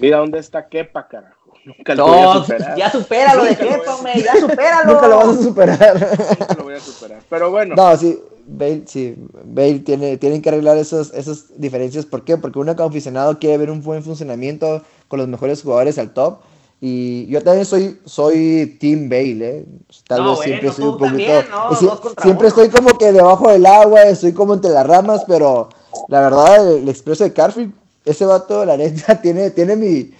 [0.00, 1.36] mira dónde está Kepa, carajo.
[1.64, 2.76] Nunca lo voy a superar.
[2.76, 4.22] Ya supéralo de Kepa, güey.
[4.22, 4.92] Ya supéralo.
[4.92, 6.16] Nunca lo vas a superar.
[6.38, 7.20] Nunca lo voy a superar.
[7.28, 7.74] Pero bueno.
[7.76, 8.18] No, sí.
[8.52, 12.04] Bale, sí, Bale tiene, tienen que arreglar esos, esas diferencias.
[12.04, 12.36] ¿Por qué?
[12.36, 16.40] Porque uno como aficionado quiere ver un buen funcionamiento con los mejores jugadores al top.
[16.80, 19.66] Y yo también soy, soy Team Bale, ¿eh?
[20.08, 21.32] Tal vez siempre soy un poquito.
[22.22, 25.68] siempre estoy como que debajo del agua, estoy como entre las ramas, pero
[26.08, 27.74] la verdad, el, expreso de Carfield,
[28.04, 30.12] ese vato, la neta, tiene, tiene mi.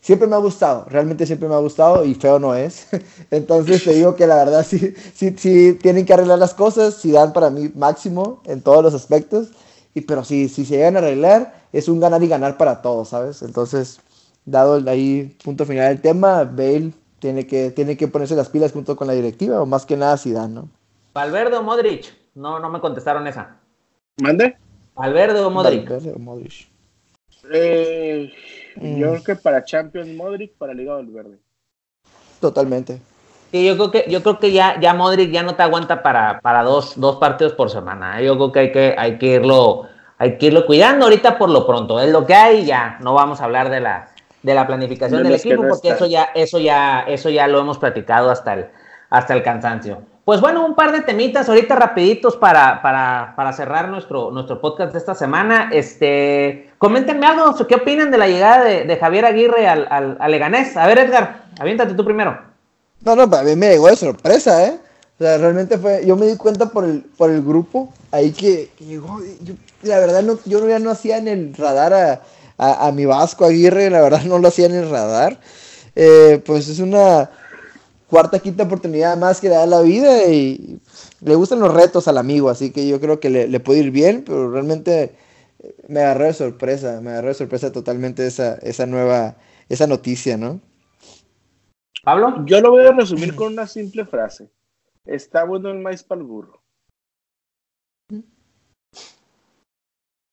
[0.00, 2.86] Siempre me ha gustado, realmente siempre me ha gustado y feo no es.
[3.30, 7.10] Entonces te digo que la verdad sí, sí, sí tienen que arreglar las cosas, si
[7.10, 9.48] dan para mí máximo en todos los aspectos.
[9.94, 13.08] Y, pero si, si se llegan a arreglar, es un ganar y ganar para todos,
[13.08, 13.42] ¿sabes?
[13.42, 13.98] Entonces,
[14.44, 18.94] dado ahí punto final del tema, Bale tiene que, tiene que ponerse las pilas junto
[18.94, 20.68] con la directiva, o más que nada Zidane, ¿no?
[21.14, 22.14] ¿Valverde o Modric?
[22.34, 23.56] No, no me contestaron esa.
[24.22, 24.56] ¿Mande?
[24.94, 25.88] ¿Valverde o Modric?
[25.88, 26.75] Valverde o Modric.
[27.52, 28.32] Eh,
[28.76, 28.96] mm.
[28.96, 31.38] Yo creo que para Champions Modric, para Liga Valverde.
[32.40, 33.00] Totalmente.
[33.50, 36.40] Sí, yo creo que, yo creo que ya, ya Modric ya no te aguanta para,
[36.40, 38.20] para dos, dos partidos por semana.
[38.20, 38.26] ¿eh?
[38.26, 39.88] Yo creo que hay que, hay que irlo,
[40.18, 42.00] hay que irlo cuidando ahorita por lo pronto.
[42.00, 44.08] Es lo que hay, ya no vamos a hablar de la,
[44.42, 48.30] de la planificación del equipo, porque eso ya, eso ya, eso ya lo hemos platicado
[48.30, 48.66] hasta el,
[49.10, 50.02] hasta el cansancio.
[50.26, 54.92] Pues bueno, un par de temitas ahorita rapiditos para, para, para cerrar nuestro, nuestro podcast
[54.92, 55.70] de esta semana.
[55.72, 60.76] Este, coméntenme algo, ¿qué opinan de la llegada de, Javier Aguirre al, al, Leganés?
[60.76, 62.36] A ver, Edgar, aviéntate tú primero.
[63.02, 64.80] No, no, para mí me llegó de sorpresa, ¿eh?
[65.16, 68.70] O sea, realmente fue, yo me di cuenta por el, por el grupo ahí que,
[68.80, 69.20] llegó,
[69.82, 73.90] la verdad no, yo ya no hacía en el radar a, a, mi Vasco Aguirre,
[73.90, 75.38] la verdad no lo hacía en el radar.
[75.94, 77.30] Eh, pues es una
[78.08, 80.78] cuarta, quinta oportunidad más que le da la vida y
[81.20, 84.22] le gustan los retos al amigo, así que yo creo que le, puede ir bien,
[84.24, 85.16] pero realmente
[85.88, 89.36] me agarró de sorpresa, me agarró de sorpresa totalmente esa, esa nueva,
[89.68, 90.60] esa noticia, ¿no?
[92.04, 92.44] Pablo.
[92.46, 94.48] Yo lo voy a resumir con una simple frase.
[95.04, 96.62] Está bueno el maíz para el burro.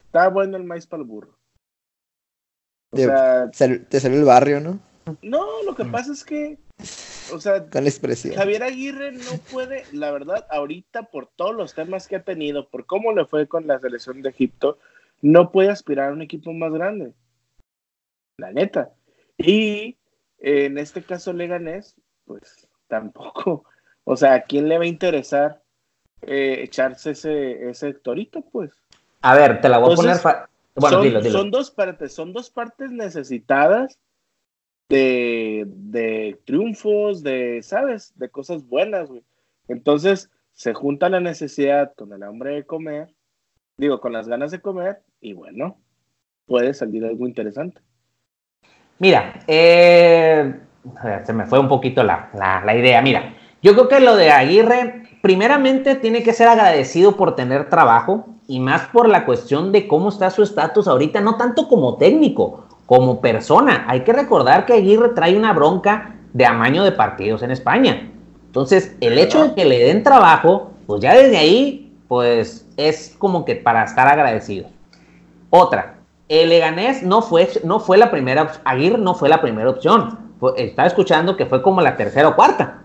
[0.05, 1.35] Está bueno el maíz para el burro.
[2.91, 4.79] O sea, te salió el barrio, ¿no?
[5.23, 6.59] No, lo que pasa es que,
[7.31, 8.35] o sea, con expresión.
[8.35, 12.85] Javier Aguirre no puede, la verdad, ahorita por todos los temas que ha tenido, por
[12.85, 14.77] cómo le fue con la selección de Egipto,
[15.21, 17.13] no puede aspirar a un equipo más grande.
[18.37, 18.93] La neta.
[19.37, 19.97] Y
[20.39, 21.95] en este caso Leganés,
[22.25, 23.65] pues tampoco.
[24.05, 25.61] O sea, ¿a quién le va a interesar
[26.21, 28.71] eh, echarse ese, ese torito, pues?
[29.21, 30.17] A ver, te la voy a poner
[31.31, 33.99] son, dos partes, son dos partes necesitadas
[34.89, 38.13] de, triunfos, de, ¿sabes?
[38.15, 39.09] De cosas buenas.
[39.67, 43.09] Entonces, se junta la necesidad con el hambre de comer,
[43.77, 45.77] digo, con las ganas de comer, y bueno,
[46.45, 47.81] puede salir algo interesante.
[48.99, 50.53] Mira, eh,
[51.25, 53.01] se me fue un poquito la, la idea.
[53.01, 58.27] Mira, yo creo que lo de Aguirre, primeramente, tiene que ser agradecido por tener trabajo
[58.45, 62.65] y más por la cuestión de cómo está su estatus ahorita, no tanto como técnico,
[62.85, 63.85] como persona.
[63.87, 68.09] Hay que recordar que Aguirre trae una bronca de amaño de partidos en España.
[68.47, 73.45] Entonces, el hecho de que le den trabajo, pues ya desde ahí, pues es como
[73.45, 74.67] que para estar agradecido.
[75.49, 75.95] Otra,
[76.27, 80.19] el Leganés no fue, no fue la primera, Aguirre no fue la primera opción.
[80.57, 82.83] estaba escuchando que fue como la tercera o cuarta.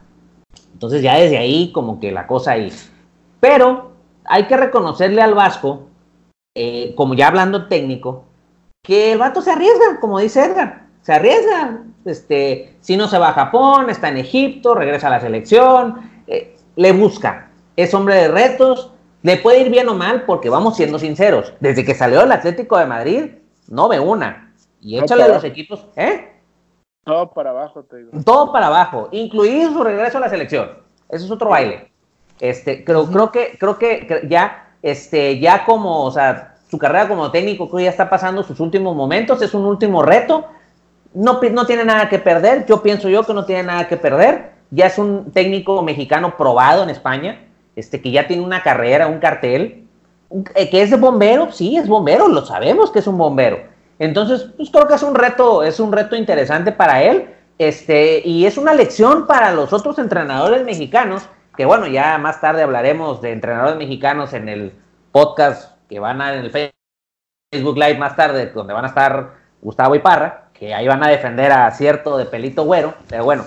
[0.72, 2.72] Entonces ya desde ahí como que la cosa ahí.
[3.40, 3.92] Pero
[4.24, 5.88] hay que reconocerle al Vasco,
[6.54, 8.24] eh, como ya hablando técnico,
[8.82, 11.82] que el vato se arriesga, como dice Edgar, se arriesga.
[12.04, 16.56] Este, si no se va a Japón, está en Egipto, regresa a la selección, eh,
[16.76, 20.98] le busca, es hombre de retos, le puede ir bien o mal, porque vamos siendo
[20.98, 23.30] sinceros, desde que salió el Atlético de Madrid,
[23.68, 24.54] no ve una.
[24.80, 26.32] Y échale a los equipos, ¿eh?
[27.04, 28.10] Todo para abajo, te digo.
[28.24, 30.70] Todo para abajo, incluido su regreso a la selección.
[31.08, 31.90] Eso es otro baile.
[32.40, 37.30] Este, creo, creo, que, creo que ya este, ya como, o sea, su carrera como
[37.30, 40.46] técnico que ya está pasando sus últimos momentos, es un último reto,
[41.14, 44.52] no, no tiene nada que perder, yo pienso yo que no tiene nada que perder,
[44.70, 49.18] ya es un técnico mexicano probado en España, este, que ya tiene una carrera, un
[49.18, 49.86] cartel,
[50.54, 53.60] eh, que es bombero, sí, es bombero, lo sabemos que es un bombero.
[53.98, 58.44] Entonces, pues creo que es un reto, es un reto interesante para él, este, y
[58.44, 61.22] es una lección para los otros entrenadores mexicanos,
[61.56, 64.72] que bueno, ya más tarde hablaremos de entrenadores mexicanos en el
[65.10, 69.94] podcast que van a en el Facebook Live más tarde, donde van a estar Gustavo
[69.94, 73.44] y Parra, que ahí van a defender a cierto de pelito güero, pero bueno,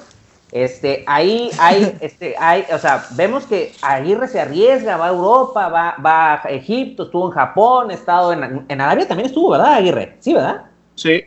[0.51, 5.69] este, ahí hay, este, hay, o sea, vemos que Aguirre se arriesga, va a Europa,
[5.69, 9.75] va, va a Egipto, estuvo en Japón, ha estado en, en Arabia también estuvo, ¿verdad,
[9.75, 10.17] Aguirre?
[10.19, 10.65] Sí, ¿verdad?
[10.95, 11.23] Sí.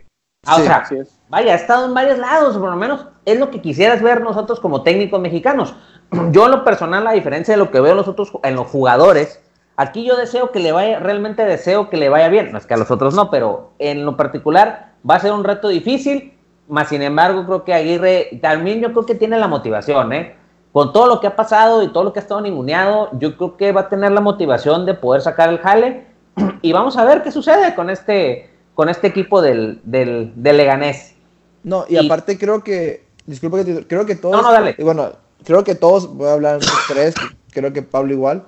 [0.46, 0.86] Ah, o sea,
[1.28, 4.60] vaya, ha estado en varios lados, por lo menos es lo que quisieras ver nosotros
[4.60, 5.74] como técnicos mexicanos.
[6.30, 9.40] Yo en lo personal, a diferencia de lo que veo nosotros en los jugadores,
[9.76, 12.74] aquí yo deseo que le vaya, realmente deseo que le vaya bien, no es que
[12.74, 16.34] a los otros no, pero en lo particular va a ser un reto difícil,
[16.68, 20.34] más sin embargo, creo que Aguirre también yo creo que tiene la motivación, ¿eh?
[20.72, 23.56] Con todo lo que ha pasado y todo lo que ha estado ninguneado, yo creo
[23.56, 26.06] que va a tener la motivación de poder sacar el jale.
[26.62, 31.14] Y vamos a ver qué sucede con este, con este equipo del, del, Leganés.
[31.62, 34.34] No, y, aparte creo que, disculpa que creo que todos.
[34.34, 34.74] No, no, dale.
[34.80, 35.12] Bueno,
[35.44, 37.14] creo que todos, voy a hablar tres,
[37.52, 38.44] creo que Pablo igual.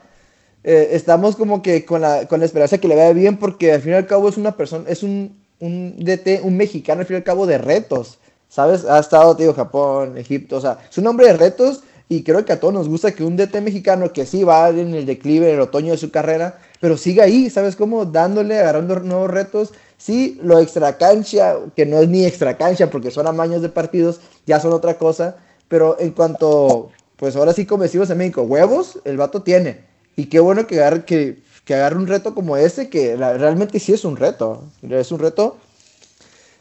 [0.66, 3.80] Eh, estamos como que con la, con la esperanza que le vaya bien, porque al
[3.80, 7.14] fin y al cabo es una persona, es un un DT, un mexicano al fin
[7.14, 8.84] y al cabo de retos, ¿sabes?
[8.84, 12.52] Ha estado, digo, Japón, Egipto, o sea, es un hombre de retos y creo que
[12.52, 15.56] a todos nos gusta que un DT mexicano que sí va en el declive, en
[15.56, 18.04] el otoño de su carrera, pero siga ahí, ¿sabes cómo?
[18.04, 19.72] Dándole, agarrando nuevos retos.
[19.98, 24.20] Sí, lo extra cancha, que no es ni extra cancha porque son amaños de partidos,
[24.46, 25.36] ya son otra cosa,
[25.68, 29.86] pero en cuanto, pues ahora sí comesivos en México, huevos, el vato tiene.
[30.16, 33.92] Y qué bueno que, agarre, que que agarre un reto como ese, que realmente sí
[33.92, 34.62] es un reto.
[34.88, 35.58] Es un reto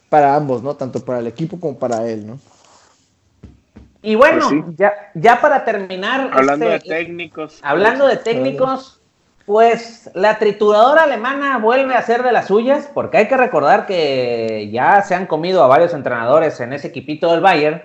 [0.10, 0.76] para ambos, ¿no?
[0.76, 2.40] Tanto para el equipo como para él, ¿no?
[4.02, 6.32] Y bueno, pues ya, ya para terminar.
[6.34, 7.60] Hablando este, de técnicos.
[7.62, 9.00] Hablando de técnicos,
[9.46, 14.72] pues la trituradora alemana vuelve a ser de las suyas, porque hay que recordar que
[14.72, 17.84] ya se han comido a varios entrenadores en ese equipito del Bayern.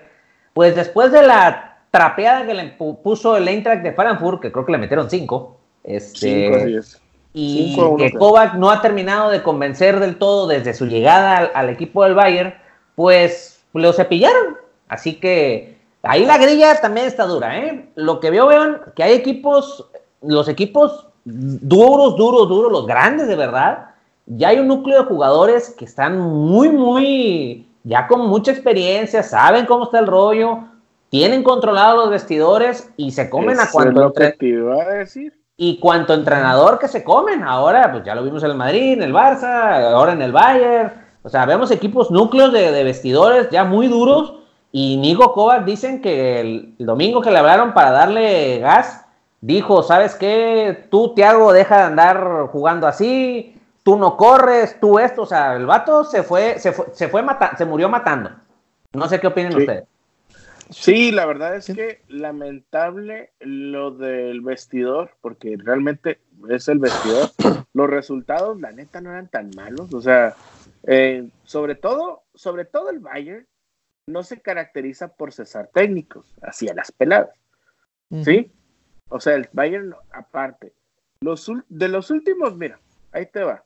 [0.55, 2.65] Pues después de la trapeada que le
[3.03, 5.60] puso el Eintracht de Frankfurt, que creo que le metieron cinco.
[5.85, 7.01] Este, cinco,
[7.33, 12.05] y que Kovac no ha terminado de convencer del todo desde su llegada al, equipo
[12.05, 12.55] del Bayern,
[12.95, 14.57] pues lo cepillaron.
[14.89, 17.89] Así que ahí la grilla también está dura, ¿eh?
[17.95, 19.89] Lo que veo, vean, que hay equipos,
[20.21, 23.91] los equipos duros, duros, duros, los grandes de verdad,
[24.27, 29.67] ya hay un núcleo de jugadores que están muy, muy, ya con mucha experiencia, saben
[29.67, 30.65] cómo está el rollo,
[31.11, 34.01] tienen controlados los vestidores y se comen a cuando...
[34.03, 38.23] Lo que iba a decir y cuanto entrenador que se comen, ahora pues ya lo
[38.23, 40.91] vimos en el Madrid, en el Barça, ahora en el Bayern,
[41.23, 44.37] o sea, vemos equipos núcleos de, vestidores ya muy duros
[44.73, 49.05] y Nico Kovac dicen que el, domingo que le hablaron para darle gas,
[49.43, 50.87] dijo, ¿sabes qué?
[50.91, 55.67] Tú, Tiago, deja de andar jugando así, tú no corres, tú esto, o sea, el
[55.67, 57.23] vato se fue, se fue, se fue
[57.59, 58.31] se murió matando.
[58.95, 59.85] No sé qué opinan ustedes.
[60.71, 67.31] Sí, la verdad es que lamentable lo del vestidor, porque realmente es el vestidor.
[67.73, 69.93] Los resultados, la neta, no eran tan malos.
[69.95, 70.35] O sea,
[70.85, 73.47] eh, sobre todo, sobre todo el Bayern
[74.07, 77.37] no se caracteriza por cesar técnicos, hacia las peladas.
[78.25, 78.51] ¿Sí?
[79.09, 80.73] O sea, el Bayern, aparte,
[81.21, 82.81] los, de los últimos, mira,
[83.13, 83.65] ahí te va.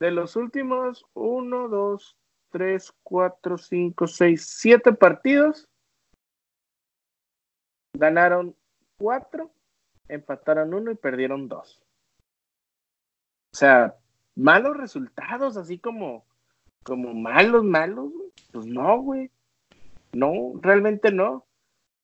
[0.00, 2.16] De los últimos uno, dos,
[2.50, 5.67] tres, cuatro, cinco, seis, siete partidos,
[7.98, 8.54] Ganaron
[8.96, 9.50] cuatro,
[10.06, 11.82] empataron uno y perdieron dos.
[13.52, 13.96] O sea,
[14.36, 16.24] malos resultados, así como,
[16.84, 18.12] como malos, malos,
[18.52, 19.32] pues no, güey.
[20.12, 21.44] No, realmente no.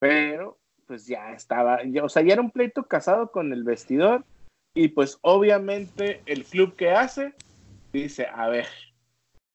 [0.00, 4.24] Pero, pues ya estaba, o sea, ya era un pleito casado con el vestidor.
[4.74, 7.34] Y pues obviamente el club que hace
[7.92, 8.66] dice, a ver,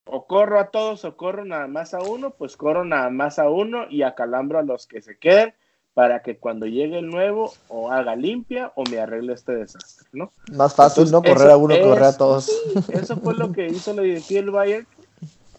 [0.06, 3.50] o corro a todos o corro nada más a uno, pues corro nada más a
[3.50, 5.54] uno y acalambro a los que se queden
[6.00, 10.32] para que cuando llegue el nuevo o haga limpia o me arregle este desastre, ¿no?
[10.54, 11.22] Más fácil, ¿no?
[11.22, 12.50] Correr a uno, correr a todos.
[12.88, 14.88] eso fue lo que hizo la directiva del Bayern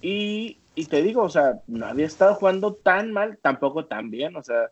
[0.01, 4.35] y, y, te digo, o sea, no había estado jugando tan mal, tampoco tan bien,
[4.35, 4.71] o sea,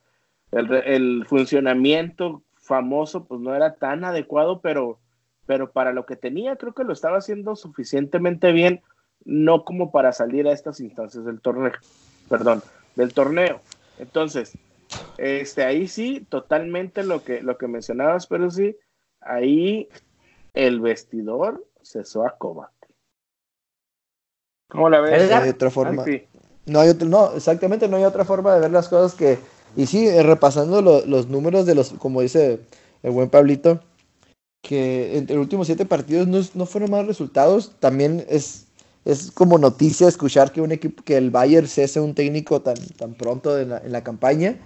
[0.53, 4.99] el, el funcionamiento famoso pues no era tan adecuado, pero,
[5.45, 8.81] pero para lo que tenía creo que lo estaba haciendo suficientemente bien,
[9.27, 11.73] no como para salir a estas instancias del torneo,
[12.31, 12.63] perdón,
[12.97, 13.61] del torneo.
[13.99, 14.57] Entonces,
[15.17, 18.77] este, ahí sí, totalmente lo que, lo que mencionabas, pero sí,
[19.21, 19.89] ahí
[20.55, 22.73] el vestidor cesó a Kovac.
[24.71, 25.31] ¿Cómo la ves?
[25.31, 26.05] No hay otra forma.
[26.67, 29.39] No hay no, exactamente, no hay otra forma de ver las cosas que.
[29.77, 32.61] Y sí, eh, repasando los números de los, como dice
[33.03, 33.81] el buen Pablito,
[34.63, 37.73] que entre los últimos siete partidos no, no fueron malos resultados.
[37.81, 38.67] También es,
[39.05, 43.15] es como noticia escuchar que un equipo, que el Bayern cese un técnico tan, tan
[43.15, 44.59] pronto en la, en la campaña.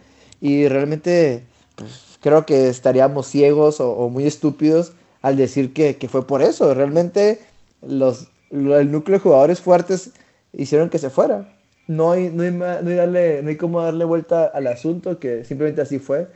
[0.43, 1.45] Y realmente,
[1.77, 6.75] pues, creo que estaríamos ciegos o, muy estúpidos al decir que, que, fue por eso.
[6.75, 7.39] Realmente
[7.81, 10.11] los, el núcleo de jugadores fuertes
[10.53, 11.57] hicieron que se fuera.
[11.87, 15.45] No hay, no hay, no hay, darle, no hay como darle vuelta al asunto, que
[15.45, 16.27] simplemente así fue.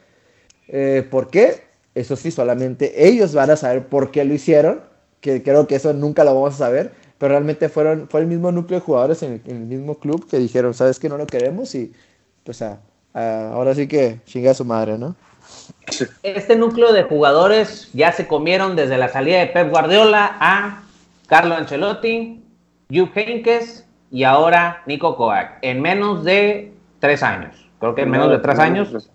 [0.69, 1.65] Eh, ¿Por qué?
[1.97, 4.83] Eso sí, solamente ellos van a saber por qué lo hicieron,
[5.21, 8.53] que creo que eso nunca lo vamos a saber, pero realmente fueron, fue el mismo
[8.53, 11.93] núcleo de jugadores en el, mismo club que dijeron, sabes que no lo queremos y
[12.45, 12.63] pues
[13.17, 15.15] ahora sí que chinga a su madre, ¿no?
[16.23, 20.83] Este núcleo de jugadores ya se comieron desde la salida de Pep Guardiola a
[21.27, 22.43] Carlo Ancelotti,
[22.93, 27.69] Jupp Heynckes y ahora Nico Kovac en menos de tres años.
[27.79, 29.11] Creo que en menos de tres años.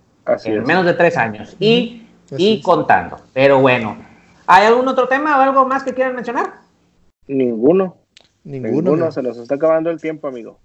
[0.46, 1.56] en menos de tres años.
[1.60, 3.18] Y, y contando.
[3.34, 3.98] Pero bueno,
[4.48, 6.54] ¿hay algún otro tema o algo más que quieran mencionar?
[7.28, 7.98] Ninguno.
[8.44, 9.12] Ninguno.
[9.12, 10.58] Se nos está acabando el tiempo, amigo.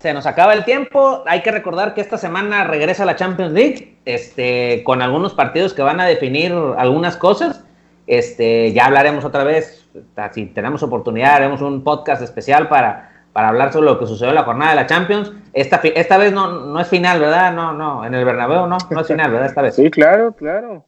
[0.00, 1.22] Se nos acaba el tiempo.
[1.26, 5.82] Hay que recordar que esta semana regresa la Champions League, este, con algunos partidos que
[5.82, 7.64] van a definir algunas cosas.
[8.06, 9.86] Este, ya hablaremos otra vez,
[10.32, 14.36] si tenemos oportunidad, haremos un podcast especial para, para hablar sobre lo que sucedió en
[14.36, 15.32] la jornada de la Champions.
[15.52, 17.52] Esta, esta vez no, no es final, ¿verdad?
[17.52, 19.48] No, no, en el Bernabéu no, no es final, ¿verdad?
[19.48, 19.76] Esta vez.
[19.76, 20.86] Sí, claro, claro.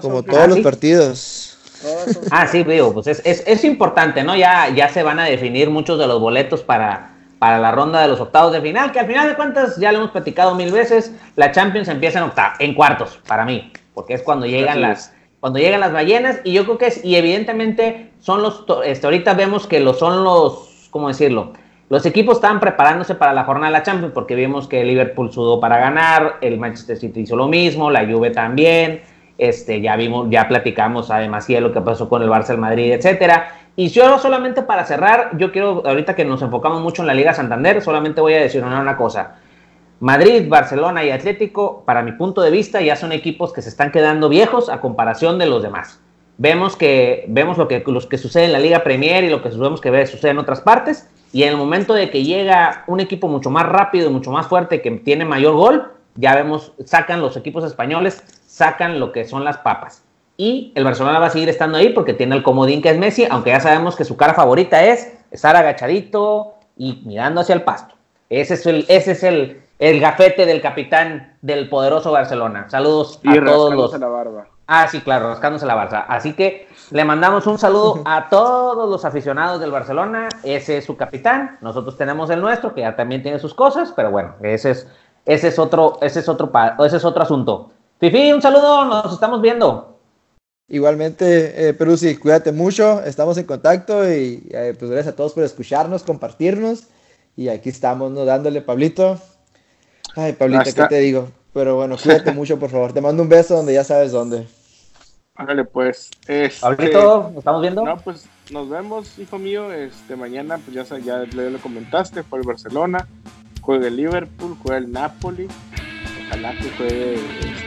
[0.00, 1.58] Como todos los partidos.
[2.30, 4.36] Ah, sí, digo, pues es, es, es, importante, ¿no?
[4.36, 7.09] Ya, ya se van a definir muchos de los boletos para,
[7.40, 9.98] para la ronda de los octavos de final, que al final de cuentas ya lo
[9.98, 14.22] hemos platicado mil veces, la Champions empieza en octavos, en cuartos, para mí, porque es
[14.22, 18.42] cuando llegan las cuando llegan las ballenas y yo creo que es y evidentemente son
[18.42, 21.54] los este, ahorita vemos que lo son los ¿cómo decirlo?
[21.88, 25.58] Los equipos estaban preparándose para la jornada de la Champions porque vimos que Liverpool sudó
[25.58, 29.00] para ganar, el Manchester City hizo lo mismo, la Juve también,
[29.38, 32.92] este ya vimos ya platicamos además de lo que pasó con el Barça, el Madrid,
[32.92, 33.59] etcétera.
[33.80, 37.32] Y yo solamente para cerrar, yo quiero, ahorita que nos enfocamos mucho en la Liga
[37.32, 39.36] Santander, solamente voy a decir una cosa.
[40.00, 43.90] Madrid, Barcelona y Atlético, para mi punto de vista, ya son equipos que se están
[43.90, 45.98] quedando viejos a comparación de los demás.
[46.36, 49.48] Vemos que vemos lo que, los que sucede en la Liga Premier y lo que
[49.48, 51.08] vemos que sucede en otras partes.
[51.32, 54.82] Y en el momento de que llega un equipo mucho más rápido mucho más fuerte
[54.82, 59.56] que tiene mayor gol, ya vemos, sacan los equipos españoles, sacan lo que son las
[59.56, 60.04] papas.
[60.40, 63.26] Y el Barcelona va a seguir estando ahí porque tiene el comodín que es Messi,
[63.30, 67.94] aunque ya sabemos que su cara favorita es estar agachadito y mirando hacia el pasto.
[68.30, 72.70] Ese es el, ese es el, el gafete del capitán del poderoso Barcelona.
[72.70, 74.00] Saludos a todos los.
[74.00, 74.46] la barba.
[74.66, 76.06] Ah, sí, claro, rascándose la barba.
[76.08, 80.30] Así que le mandamos un saludo a todos los aficionados del Barcelona.
[80.42, 81.58] Ese es su capitán.
[81.60, 84.88] Nosotros tenemos el nuestro, que ya también tiene sus cosas, pero bueno, ese es,
[85.26, 86.50] ese es otro, ese es otro,
[86.82, 87.72] ese es otro asunto.
[87.98, 89.99] Fifi, un saludo, nos estamos viendo.
[90.72, 95.42] Igualmente, eh, Peruzzi, cuídate mucho, estamos en contacto y eh, pues gracias a todos por
[95.42, 96.84] escucharnos, compartirnos
[97.36, 98.24] y aquí estamos, ¿no?
[98.24, 99.20] Dándole, Pablito.
[100.14, 101.28] Ay, Pablito, ¿qué te digo?
[101.52, 102.92] Pero bueno, cuídate mucho, por favor.
[102.92, 104.46] Te mando un beso donde ya sabes dónde.
[105.34, 106.08] Ándale, pues.
[106.28, 107.84] Este, Pablito, ¿nos estamos viendo?
[107.84, 109.72] No, pues nos vemos, hijo mío.
[109.72, 113.08] Este, mañana, pues ya, ya, ya lo comentaste, fue el Barcelona,
[113.60, 115.48] juega el Liverpool, juega el Napoli
[116.30, 117.18] ojalá que juegue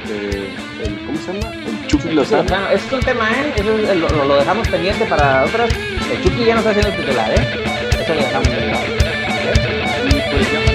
[0.03, 0.47] este,
[0.85, 1.53] el, ¿cómo se llama?
[1.65, 2.69] El Chucky Lozano.
[2.69, 3.53] es un tema, ¿eh?
[3.55, 5.69] Eso es, lo, lo, dejamos pendiente para otras.
[6.11, 8.01] El Chucky ya no está haciendo titular, ¿eh?
[8.01, 8.87] Eso lo dejamos pendiente.
[8.87, 9.03] ¿eh?
[10.05, 10.72] Y pues